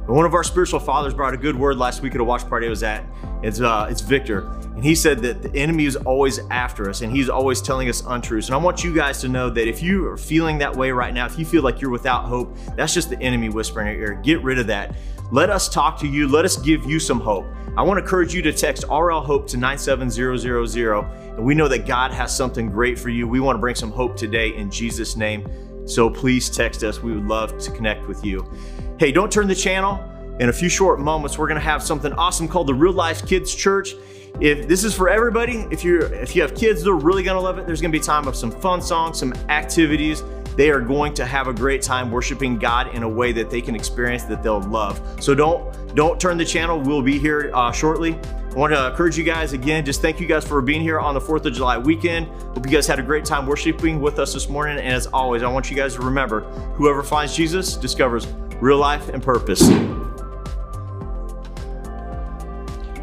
[0.09, 2.67] One of our spiritual fathers brought a good word last week at a watch party
[2.67, 3.05] I was at.
[3.43, 7.13] It's uh, it's Victor, and he said that the enemy is always after us, and
[7.13, 8.49] he's always telling us untruths.
[8.49, 11.13] And I want you guys to know that if you are feeling that way right
[11.13, 14.13] now, if you feel like you're without hope, that's just the enemy whispering in your
[14.15, 14.21] ear.
[14.23, 14.97] Get rid of that.
[15.31, 16.27] Let us talk to you.
[16.27, 17.45] Let us give you some hope.
[17.77, 21.05] I want to encourage you to text RL Hope to 97000,
[21.37, 23.29] and we know that God has something great for you.
[23.29, 25.47] We want to bring some hope today in Jesus' name.
[25.87, 27.03] So please text us.
[27.03, 28.51] We would love to connect with you.
[28.99, 30.05] Hey, don't turn the channel.
[30.41, 33.55] In a few short moments, we're to have something awesome called the Real Life Kids
[33.55, 33.95] Church.
[34.41, 37.59] If this is for everybody, if you're if you have kids, they're really to love
[37.59, 37.67] it.
[37.67, 40.25] There's to be time of some fun songs, some activities.
[40.57, 43.61] They are going to have a great time worshiping God in a way that they
[43.61, 45.01] can experience that they'll love.
[45.23, 46.81] So don't don't turn the channel.
[46.81, 48.15] We'll be here uh, shortly.
[48.51, 49.85] I want to encourage you guys again.
[49.85, 52.27] Just thank you guys for being here on the 4th of July weekend.
[52.27, 54.79] Hope you guys had a great time worshiping with us this morning.
[54.79, 56.41] And as always, I want you guys to remember
[56.75, 58.27] whoever finds Jesus discovers
[58.61, 59.63] real life and purpose.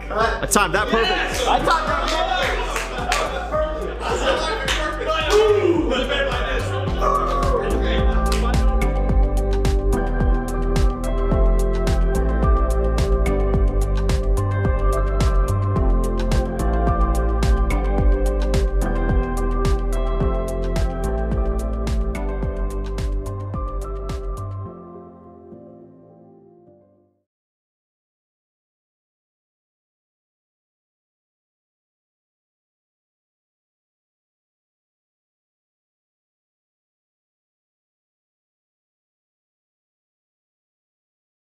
[0.10, 1.48] I timed that perfect.
[1.48, 2.10] I timed that
[5.90, 6.25] perfect.